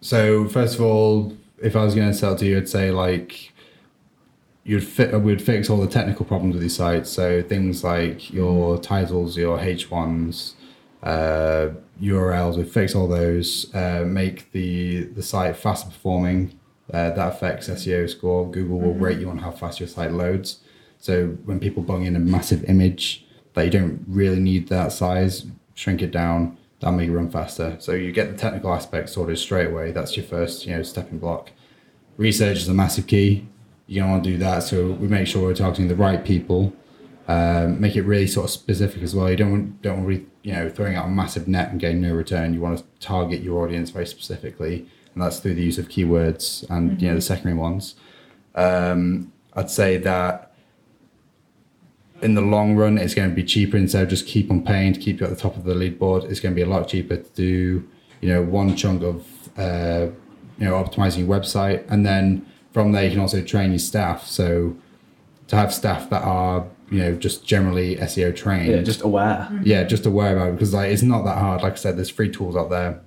so 0.01 0.47
first 0.49 0.75
of 0.75 0.81
all, 0.81 1.36
if 1.61 1.75
I 1.75 1.83
was 1.83 1.95
going 1.95 2.11
to 2.11 2.17
sell 2.17 2.35
to 2.35 2.45
you, 2.45 2.57
I'd 2.57 2.69
say 2.69 2.91
like 2.91 3.53
you'd 4.63 4.85
fit. 4.85 5.19
We'd 5.21 5.41
fix 5.41 5.69
all 5.69 5.77
the 5.77 5.87
technical 5.87 6.25
problems 6.25 6.53
with 6.53 6.63
your 6.63 6.69
site. 6.69 7.07
So 7.07 7.41
things 7.41 7.83
like 7.83 8.31
your 8.31 8.77
titles, 8.77 9.37
your 9.37 9.59
H 9.59 9.89
ones, 9.89 10.55
uh, 11.03 11.69
URLs. 12.01 12.57
We'd 12.57 12.69
fix 12.69 12.93
all 12.95 13.07
those. 13.07 13.73
Uh, 13.73 14.03
make 14.05 14.51
the 14.51 15.03
the 15.05 15.23
site 15.23 15.55
faster 15.55 15.89
performing. 15.89 16.59
Uh, 16.93 17.11
that 17.11 17.33
affects 17.33 17.67
SEO 17.67 18.09
score. 18.09 18.49
Google 18.49 18.79
will 18.79 18.93
rate 18.93 19.19
you 19.19 19.29
on 19.29 19.39
how 19.39 19.51
fast 19.51 19.79
your 19.79 19.89
site 19.89 20.11
loads. 20.11 20.59
So 20.99 21.37
when 21.45 21.59
people 21.59 21.83
bung 21.83 22.05
in 22.05 22.15
a 22.15 22.19
massive 22.19 22.63
image 22.63 23.25
that 23.53 23.65
you 23.65 23.71
don't 23.71 24.03
really 24.07 24.39
need 24.39 24.69
that 24.69 24.91
size, 24.91 25.45
shrink 25.73 26.01
it 26.01 26.11
down. 26.11 26.57
That'll 26.79 26.97
make 26.97 27.09
it 27.09 27.13
run 27.13 27.29
faster. 27.29 27.77
So 27.79 27.93
you 27.93 28.11
get 28.11 28.31
the 28.31 28.37
technical 28.37 28.73
aspects 28.73 29.13
sorted 29.13 29.39
straight 29.39 29.67
away. 29.67 29.91
That's 29.91 30.15
your 30.15 30.25
first, 30.25 30.65
you 30.65 30.75
know, 30.75 30.83
stepping 30.83 31.17
block. 31.17 31.51
Research 32.17 32.57
is 32.57 32.67
a 32.67 32.73
massive 32.73 33.07
key. 33.07 33.47
You 33.87 34.01
don't 34.01 34.11
want 34.11 34.23
to 34.25 34.31
do 34.31 34.37
that. 34.37 34.63
So 34.63 34.91
we 34.91 35.07
make 35.07 35.27
sure 35.27 35.43
we're 35.43 35.55
targeting 35.55 35.87
the 35.87 35.95
right 35.95 36.23
people. 36.23 36.73
Um, 37.27 37.81
make 37.81 37.95
it 37.95 38.03
really 38.03 38.27
sort 38.27 38.45
of 38.45 38.51
specific 38.51 39.01
as 39.01 39.13
well. 39.13 39.29
You 39.29 39.35
don't 39.35 39.51
want 39.51 39.81
don't 39.81 40.03
want 40.03 40.09
to 40.09 40.19
be, 40.19 40.25
you 40.43 40.53
know 40.53 40.69
throwing 40.69 40.95
out 40.95 41.07
a 41.07 41.09
massive 41.09 41.47
net 41.47 41.71
and 41.71 41.79
getting 41.79 42.01
no 42.01 42.13
return. 42.13 42.53
You 42.53 42.61
want 42.61 42.77
to 42.77 42.85
target 42.99 43.41
your 43.41 43.63
audience 43.65 43.89
very 43.89 44.05
specifically, 44.05 44.87
and 45.13 45.21
that's 45.21 45.39
through 45.39 45.55
the 45.55 45.63
use 45.63 45.77
of 45.77 45.89
keywords 45.89 46.69
and 46.69 47.01
you 47.01 47.09
know 47.09 47.15
the 47.15 47.21
secondary 47.21 47.57
ones. 47.57 47.95
Um, 48.55 49.33
I'd 49.53 49.69
say 49.69 49.97
that 49.97 50.46
in 52.21 52.33
the 52.33 52.41
long 52.41 52.75
run, 52.75 52.97
it's 52.97 53.13
going 53.13 53.29
to 53.29 53.35
be 53.35 53.43
cheaper 53.43 53.77
instead 53.77 54.03
of 54.03 54.09
just 54.09 54.25
keep 54.25 54.49
on 54.49 54.63
paying 54.63 54.93
to 54.93 54.99
keep 54.99 55.19
you 55.19 55.25
at 55.25 55.29
the 55.29 55.39
top 55.39 55.55
of 55.55 55.63
the 55.63 55.73
leaderboard. 55.73 56.23
It's 56.25 56.39
going 56.39 56.53
to 56.53 56.55
be 56.55 56.63
a 56.63 56.69
lot 56.69 56.87
cheaper 56.87 57.17
to 57.17 57.29
do, 57.31 57.87
you 58.21 58.29
know, 58.29 58.41
one 58.41 58.75
chunk 58.75 59.03
of, 59.03 59.27
uh, 59.57 60.07
you 60.57 60.65
know, 60.65 60.73
optimizing 60.73 61.19
your 61.19 61.27
website, 61.27 61.85
and 61.89 62.05
then 62.05 62.45
from 62.71 62.91
there 62.91 63.03
you 63.03 63.11
can 63.11 63.19
also 63.19 63.41
train 63.43 63.71
your 63.71 63.79
staff. 63.79 64.25
So 64.25 64.75
to 65.47 65.55
have 65.55 65.73
staff 65.73 66.09
that 66.09 66.23
are, 66.23 66.65
you 66.89 66.99
know, 66.99 67.15
just 67.15 67.45
generally 67.45 67.95
SEO 67.97 68.35
trained, 68.35 68.71
yeah, 68.71 68.81
just 68.81 69.01
aware. 69.01 69.49
yeah, 69.63 69.83
just 69.83 70.05
aware 70.05 70.35
about 70.35 70.49
it 70.49 70.51
because 70.53 70.73
like 70.73 70.91
it's 70.91 71.03
not 71.03 71.23
that 71.25 71.37
hard. 71.37 71.61
Like 71.61 71.73
I 71.73 71.75
said, 71.75 71.97
there's 71.97 72.09
free 72.09 72.31
tools 72.31 72.55
out 72.55 72.69
there. 72.69 73.01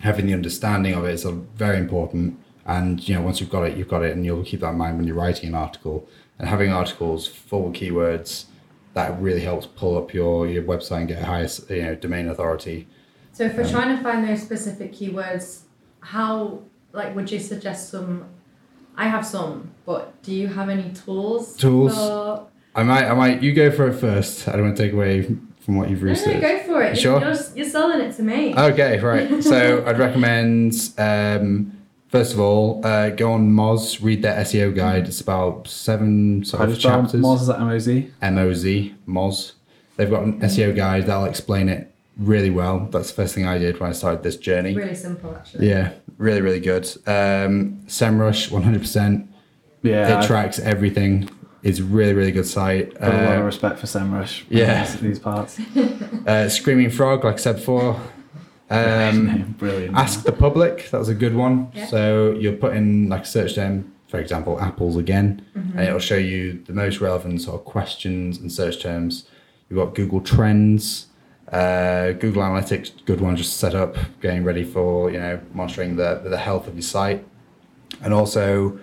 Having 0.00 0.26
the 0.26 0.34
understanding 0.34 0.94
of 0.94 1.04
it 1.04 1.14
is 1.14 1.24
very 1.24 1.78
important. 1.78 2.38
And 2.64 3.06
you 3.08 3.14
know, 3.14 3.22
once 3.22 3.40
you've 3.40 3.50
got 3.50 3.62
it, 3.62 3.76
you've 3.76 3.88
got 3.88 4.02
it, 4.02 4.14
and 4.14 4.24
you'll 4.24 4.44
keep 4.44 4.60
that 4.60 4.70
in 4.70 4.78
mind 4.78 4.96
when 4.96 5.06
you're 5.06 5.16
writing 5.16 5.48
an 5.48 5.54
article. 5.54 6.08
And 6.38 6.48
having 6.48 6.72
articles 6.72 7.26
full 7.26 7.68
of 7.68 7.72
keywords 7.74 8.46
that 8.94 9.20
really 9.20 9.40
helps 9.40 9.66
pull 9.66 9.96
up 9.96 10.12
your, 10.12 10.46
your 10.46 10.62
website 10.64 10.98
and 10.98 11.08
get 11.08 11.22
a 11.22 11.26
higher 11.26 11.48
you 11.70 11.82
know 11.82 11.94
domain 11.94 12.28
authority. 12.28 12.88
So 13.32 13.44
if 13.44 13.56
we're 13.56 13.64
Um, 13.64 13.70
trying 13.70 13.96
to 13.96 14.02
find 14.02 14.28
those 14.28 14.42
specific 14.42 14.92
keywords, 14.92 15.60
how 16.00 16.60
like 16.92 17.14
would 17.14 17.30
you 17.30 17.38
suggest 17.38 17.90
some? 17.90 18.24
I 18.96 19.08
have 19.08 19.24
some, 19.24 19.70
but 19.86 20.20
do 20.22 20.34
you 20.34 20.48
have 20.48 20.68
any 20.68 20.90
tools? 20.92 21.56
Tools? 21.56 21.94
For... 21.94 22.46
I 22.74 22.82
might 22.82 23.04
I 23.04 23.14
might 23.14 23.42
you 23.42 23.52
go 23.54 23.70
for 23.70 23.88
it 23.88 23.94
first. 23.94 24.48
I 24.48 24.52
don't 24.52 24.62
want 24.62 24.76
to 24.76 24.82
take 24.82 24.92
away 24.92 25.22
from 25.60 25.76
what 25.76 25.88
you've 25.88 26.00
No, 26.02 26.06
no, 26.06 26.12
researched. 26.12 26.40
go 26.40 26.58
for 26.60 26.82
it. 26.82 26.98
Sure. 26.98 27.20
You're, 27.20 27.36
you're 27.54 27.68
selling 27.70 28.00
it 28.00 28.14
to 28.16 28.22
me. 28.22 28.54
Okay, 28.54 28.98
right. 28.98 29.42
So 29.42 29.84
I'd 29.86 29.98
recommend 29.98 30.74
um, 30.98 31.78
first 32.12 32.32
of 32.34 32.38
all 32.40 32.80
uh, 32.86 33.10
go 33.10 33.32
on 33.32 33.50
Moz, 33.50 34.00
read 34.02 34.22
their 34.22 34.36
SEO 34.44 34.72
guide. 34.76 35.08
It's 35.08 35.20
about 35.20 35.66
seven 35.66 36.44
sort 36.44 36.68
of 36.68 36.78
chapters. 36.78 37.20
Moz 37.20 37.42
is 37.42 37.48
at 37.50 37.58
MOZ. 37.58 38.10
M 38.22 38.38
O 38.38 38.52
Z 38.52 38.94
They've 39.96 40.08
got 40.10 40.22
an 40.22 40.40
SEO 40.40 40.74
guide 40.76 41.06
that'll 41.06 41.24
explain 41.26 41.68
it 41.68 41.92
really 42.16 42.50
well. 42.50 42.88
That's 42.92 43.08
the 43.10 43.14
first 43.14 43.34
thing 43.34 43.46
I 43.46 43.58
did 43.58 43.78
when 43.80 43.90
I 43.90 43.92
started 43.92 44.22
this 44.22 44.36
journey. 44.36 44.74
really 44.74 44.94
simple, 44.94 45.34
actually. 45.34 45.68
Yeah, 45.68 45.92
really, 46.18 46.40
really 46.40 46.60
good. 46.60 46.84
Um, 47.06 47.80
SEMrush, 47.86 48.50
one 48.50 48.62
hundred 48.62 48.80
percent. 48.82 49.28
Yeah, 49.82 50.08
It 50.08 50.16
I've 50.18 50.26
tracks 50.26 50.58
everything. 50.60 51.28
It's 51.62 51.80
really, 51.80 52.12
really 52.14 52.32
good 52.32 52.46
site. 52.46 52.94
got 52.98 53.08
a 53.14 53.16
lot 53.24 53.34
of 53.36 53.42
Uh, 53.42 53.44
respect 53.44 53.78
for 53.78 53.86
SEMrush. 53.86 54.44
yeah. 54.48 54.84
these- 54.84 55.00
these 55.08 55.18
parts. 55.18 55.60
uh, 56.26 56.48
Screaming 56.48 56.90
Frog, 56.90 57.24
like 57.24 57.34
I 57.34 57.38
said 57.38 57.56
before. 57.56 58.00
Um, 58.72 59.54
Brilliant. 59.58 59.96
Ask 59.96 60.24
the 60.24 60.32
public. 60.32 60.90
That 60.90 60.98
was 60.98 61.08
a 61.08 61.14
good 61.14 61.34
one. 61.34 61.70
Yeah. 61.74 61.86
So 61.86 62.32
you'll 62.32 62.56
put 62.56 62.74
in 62.76 63.08
like 63.08 63.22
a 63.22 63.26
search 63.26 63.54
term, 63.54 63.92
for 64.08 64.18
example, 64.18 64.60
apples 64.60 64.96
again, 64.96 65.42
Mm-hmm. 65.56 65.78
and 65.78 65.88
it'll 65.88 65.98
show 66.00 66.16
you 66.16 66.62
the 66.66 66.72
most 66.72 67.00
relevant 67.00 67.40
sort 67.42 67.60
of 67.60 67.64
questions 67.66 68.38
and 68.38 68.50
search 68.50 68.82
terms. 68.82 69.26
You've 69.68 69.78
got 69.78 69.94
Google 69.94 70.20
Trends, 70.20 71.06
uh, 71.50 72.12
Google 72.12 72.42
Analytics, 72.42 73.04
good 73.04 73.20
one 73.20 73.36
just 73.36 73.56
set 73.58 73.74
up, 73.74 73.96
getting 74.20 74.44
ready 74.44 74.64
for 74.64 75.10
you 75.10 75.18
know 75.18 75.40
monitoring 75.54 75.96
the 75.96 76.20
the 76.24 76.38
health 76.38 76.66
of 76.66 76.74
your 76.74 76.82
site, 76.82 77.24
and 78.02 78.12
also 78.14 78.78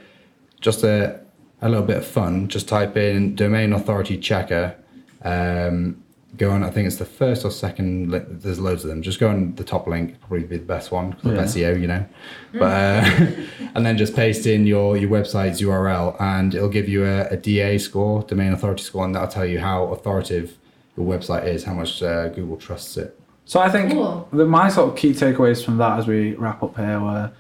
just 0.62 0.84
a 0.84 1.20
a 1.62 1.68
little 1.70 1.86
bit 1.86 1.98
of 1.98 2.06
fun. 2.08 2.48
Just 2.48 2.68
type 2.70 2.96
in 2.98 3.36
domain 3.36 3.74
authority 3.74 4.18
checker. 4.18 4.76
Um, 5.24 6.04
go 6.38 6.52
on. 6.52 6.64
I 6.64 6.70
think 6.70 6.88
it's 6.88 6.98
the 6.98 7.06
first 7.06 7.44
or 7.44 7.52
second. 7.52 8.12
li- 8.12 8.22
There's 8.30 8.60
loads 8.60 8.84
of 8.84 8.90
them. 8.90 9.02
Just 9.02 9.20
go 9.20 9.30
on 9.30 9.56
the 9.56 9.64
top 9.64 9.88
link. 9.88 10.20
Probably 10.22 10.44
be 10.46 10.58
the 10.58 10.64
best 10.66 10.92
one 10.92 11.14
'cause 11.14 11.26
of 11.26 11.34
Yeah. 11.36 11.44
SEO, 11.44 11.74
you 11.82 11.88
know. 11.88 12.06
But 12.54 12.64
uh, 12.64 13.28
and 13.76 13.86
then 13.86 13.98
just 13.98 14.16
paste 14.16 14.46
in 14.46 14.66
your 14.68 14.96
your 14.98 15.10
website's 15.10 15.62
URL, 15.62 16.16
and 16.20 16.54
it'll 16.56 16.70
give 16.70 16.88
you 16.88 17.04
a, 17.06 17.28
a 17.30 17.38
DA 17.38 17.78
score, 17.78 18.24
domain 18.24 18.54
authority 18.54 18.84
score, 18.84 19.06
and 19.06 19.14
that'll 19.16 19.28
tell 19.28 19.46
you 19.46 19.60
how 19.60 19.86
authoritative 19.86 20.58
your 20.98 21.06
website 21.06 21.46
is, 21.48 21.64
how 21.64 21.74
much 21.74 22.02
uh, 22.04 22.28
Google 22.30 22.58
trusts 22.58 22.98
it. 22.98 23.20
So 23.46 23.60
I 23.60 23.70
think 23.70 23.92
Cool. 23.94 24.28
that 24.32 24.46
my 24.46 24.70
sort 24.70 24.90
of 24.92 24.96
key 24.96 25.12
takeaways 25.12 25.66
from 25.66 25.78
that 25.78 25.98
as 26.00 26.06
we 26.08 26.34
wrap 26.36 26.62
up 26.62 26.76
here 26.78 27.00
were 27.00 27.32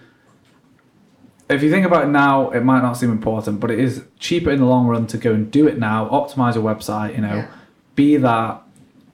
if 1.49 1.63
you 1.63 1.71
think 1.71 1.85
about 1.85 2.03
it 2.03 2.07
now, 2.09 2.49
it 2.51 2.63
might 2.63 2.81
not 2.81 2.93
seem 2.93 3.11
important, 3.11 3.59
but 3.59 3.71
it 3.71 3.79
is 3.79 4.03
cheaper 4.19 4.51
in 4.51 4.59
the 4.59 4.65
long 4.65 4.85
run 4.87 5.07
to 5.07 5.17
go 5.17 5.33
and 5.33 5.49
do 5.51 5.67
it 5.67 5.79
now, 5.79 6.07
optimize 6.09 6.53
your 6.55 6.63
website, 6.63 7.15
you 7.15 7.21
know, 7.21 7.37
Yeah. 7.37 7.47
be 7.95 8.17
that 8.17 8.29
i- 8.29 8.61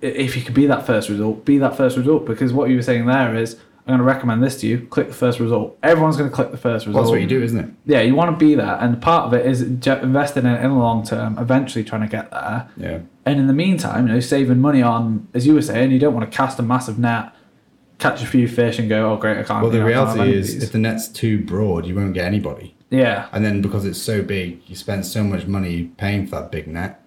if 0.05 0.35
you 0.35 0.43
could 0.43 0.53
be 0.53 0.67
that 0.67 0.85
first 0.85 1.09
result, 1.09 1.45
be 1.45 1.57
that 1.59 1.75
first 1.75 1.97
result 1.97 2.25
because 2.25 2.53
what 2.53 2.69
you 2.69 2.75
were 2.75 2.81
saying 2.81 3.05
there 3.05 3.35
is 3.35 3.57
I'm 3.87 3.91
going 3.91 3.99
to 3.99 4.03
recommend 4.03 4.41
this 4.41 4.59
to 4.61 4.67
you, 4.67 4.87
click 4.87 5.09
the 5.09 5.13
first 5.13 5.39
result. 5.39 5.77
Everyone's 5.83 6.17
going 6.17 6.27
to 6.27 6.35
click 6.35 6.49
the 6.49 6.57
first 6.57 6.87
result. 6.87 6.95
Well, 6.95 7.03
that's 7.03 7.11
what 7.11 7.21
you 7.21 7.27
do, 7.27 7.43
isn't 7.43 7.59
it? 7.59 7.69
Yeah, 7.85 8.01
you 8.01 8.15
want 8.15 8.31
to 8.31 8.43
be 8.43 8.55
there, 8.55 8.77
and 8.81 8.99
part 8.99 9.25
of 9.25 9.33
it 9.35 9.45
is 9.45 9.61
investing 9.61 10.45
in 10.45 10.53
it 10.53 10.63
in 10.63 10.71
the 10.71 10.77
long 10.77 11.05
term, 11.05 11.37
eventually 11.37 11.83
trying 11.83 12.01
to 12.01 12.07
get 12.07 12.31
there. 12.31 12.67
Yeah. 12.77 12.99
And 13.27 13.39
in 13.39 13.45
the 13.45 13.53
meantime, 13.53 14.07
you 14.07 14.13
know, 14.13 14.19
saving 14.19 14.59
money 14.59 14.81
on, 14.81 15.27
as 15.35 15.45
you 15.45 15.53
were 15.53 15.61
saying, 15.61 15.91
you 15.91 15.99
don't 15.99 16.15
want 16.15 16.29
to 16.29 16.35
cast 16.35 16.57
a 16.57 16.63
massive 16.63 16.97
net, 16.97 17.31
catch 17.99 18.23
a 18.23 18.25
few 18.25 18.47
fish, 18.47 18.79
and 18.79 18.89
go, 18.89 19.13
oh 19.13 19.17
great, 19.17 19.37
I 19.37 19.43
can't. 19.43 19.61
Well, 19.61 19.69
the 19.69 19.77
know, 19.77 19.87
I 19.87 19.91
can't 19.91 20.07
have 20.07 20.15
reality 20.17 20.35
is, 20.35 20.63
if 20.63 20.71
the 20.71 20.79
net's 20.79 21.07
too 21.07 21.43
broad, 21.43 21.85
you 21.85 21.93
won't 21.93 22.15
get 22.15 22.25
anybody. 22.25 22.75
yeah, 22.89 23.27
And 23.31 23.45
then 23.45 23.61
because 23.61 23.85
it's 23.85 24.01
so 24.01 24.23
big, 24.23 24.61
you 24.65 24.75
spend 24.75 25.05
so 25.05 25.23
much 25.23 25.45
money 25.45 25.91
paying 25.97 26.25
for 26.25 26.37
that 26.37 26.51
big 26.51 26.65
net, 26.65 27.04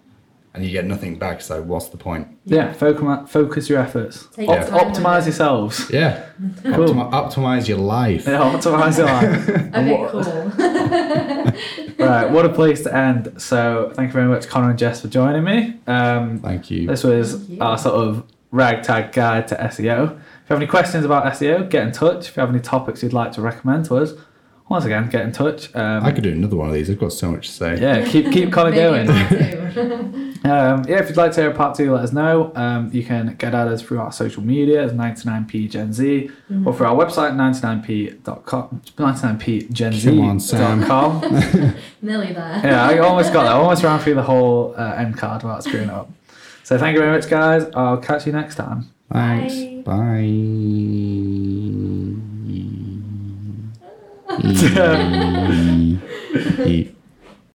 and 0.53 0.65
you 0.65 0.71
get 0.71 0.85
nothing 0.85 1.17
back. 1.19 1.41
So 1.41 1.61
what's 1.61 1.89
the 1.89 1.97
point? 1.97 2.27
yeah, 2.45 2.73
focus 2.73 3.29
focus 3.31 3.69
your 3.69 3.79
efforts, 3.79 4.27
Take 4.33 4.49
Op- 4.49 4.67
your 4.69 4.79
optimize 4.79 5.25
yourselves. 5.25 5.89
Yeah, 5.91 6.25
Cool. 6.63 6.89
Optimi- 6.89 7.11
optimize 7.11 7.67
your 7.67 7.77
life. 7.77 8.25
Yeah, 8.25 8.39
optimize 8.39 8.97
your 8.97 9.07
life. 9.07 9.49
Okay, 9.75 9.91
what- 9.95 10.11
cool. 10.11 12.05
right, 12.07 12.29
what 12.31 12.45
a 12.45 12.49
place 12.49 12.83
to 12.83 12.95
end. 12.95 13.41
So, 13.41 13.91
thank 13.95 14.07
you 14.09 14.13
very 14.13 14.27
much, 14.27 14.47
Connor 14.47 14.69
and 14.71 14.79
Jess, 14.79 15.01
for 15.01 15.07
joining 15.07 15.43
me. 15.43 15.79
Um, 15.87 16.39
Thank 16.39 16.71
you. 16.71 16.87
This 16.87 17.03
was 17.03 17.49
you. 17.49 17.61
our 17.61 17.77
sort 17.77 17.95
of 17.95 18.23
ragtag 18.51 19.11
guide 19.11 19.47
to 19.49 19.55
SEO. 19.55 20.03
If 20.05 20.49
you 20.49 20.55
have 20.55 20.57
any 20.57 20.67
questions 20.67 21.05
about 21.05 21.25
SEO, 21.33 21.69
get 21.69 21.83
in 21.85 21.91
touch. 21.91 22.29
If 22.29 22.37
you 22.37 22.41
have 22.41 22.49
any 22.49 22.59
topics 22.59 23.03
you'd 23.03 23.13
like 23.13 23.31
to 23.33 23.41
recommend 23.41 23.85
to 23.85 23.97
us, 23.97 24.13
once 24.69 24.85
again, 24.85 25.09
get 25.09 25.23
in 25.23 25.31
touch. 25.31 25.73
Um, 25.75 26.05
I 26.05 26.11
could 26.11 26.23
do 26.23 26.31
another 26.31 26.55
one 26.55 26.67
of 26.69 26.75
these. 26.75 26.89
I've 26.89 26.99
got 26.99 27.11
so 27.11 27.31
much 27.31 27.47
to 27.47 27.53
say. 27.53 27.79
yeah, 27.81 28.07
keep 28.07 28.31
keep 28.31 28.53
Connor 28.57 28.69
Maybe 28.71 29.07
going. 29.07 30.25
Um, 30.43 30.85
yeah, 30.87 30.99
if 30.99 31.09
you'd 31.09 31.17
like 31.17 31.33
to 31.33 31.41
hear 31.41 31.51
a 31.51 31.53
part 31.53 31.75
two, 31.75 31.91
let 31.91 32.01
us 32.01 32.13
know. 32.13 32.53
Um, 32.55 32.89
you 32.93 33.03
can 33.03 33.35
get 33.37 33.53
at 33.53 33.67
us 33.67 33.81
through 33.81 33.99
our 33.99 34.09
social 34.13 34.41
media 34.41 34.81
as 34.81 34.93
99p 34.93 35.69
Gen 35.69 35.91
Z 35.91 36.31
or 36.65 36.73
through 36.73 36.85
our 36.85 36.95
website 36.95 37.33
99p.com, 37.35 38.81
99pgenz.com. 38.95 41.75
Nearly 42.01 42.31
there. 42.31 42.61
yeah, 42.63 42.87
I 42.87 42.99
almost 42.99 43.33
got 43.33 43.43
that. 43.43 43.51
I 43.51 43.55
almost 43.57 43.83
ran 43.83 43.99
through 43.99 44.15
the 44.15 44.23
whole 44.23 44.73
uh, 44.77 44.93
end 44.93 45.17
card 45.17 45.43
without 45.43 45.61
screwing 45.65 45.89
up. 45.89 46.09
So 46.63 46.77
thank 46.77 46.93
you 46.93 47.01
very 47.01 47.11
much, 47.11 47.27
guys. 47.29 47.65
I'll 47.73 47.97
catch 47.97 48.25
you 48.25 48.31
next 48.31 48.55
time. 48.55 48.85
Thanks. 49.11 49.55
Bye. 49.85 50.29
Bye. 52.23 52.28
Mm. 55.49 55.97
Y, 56.65 56.91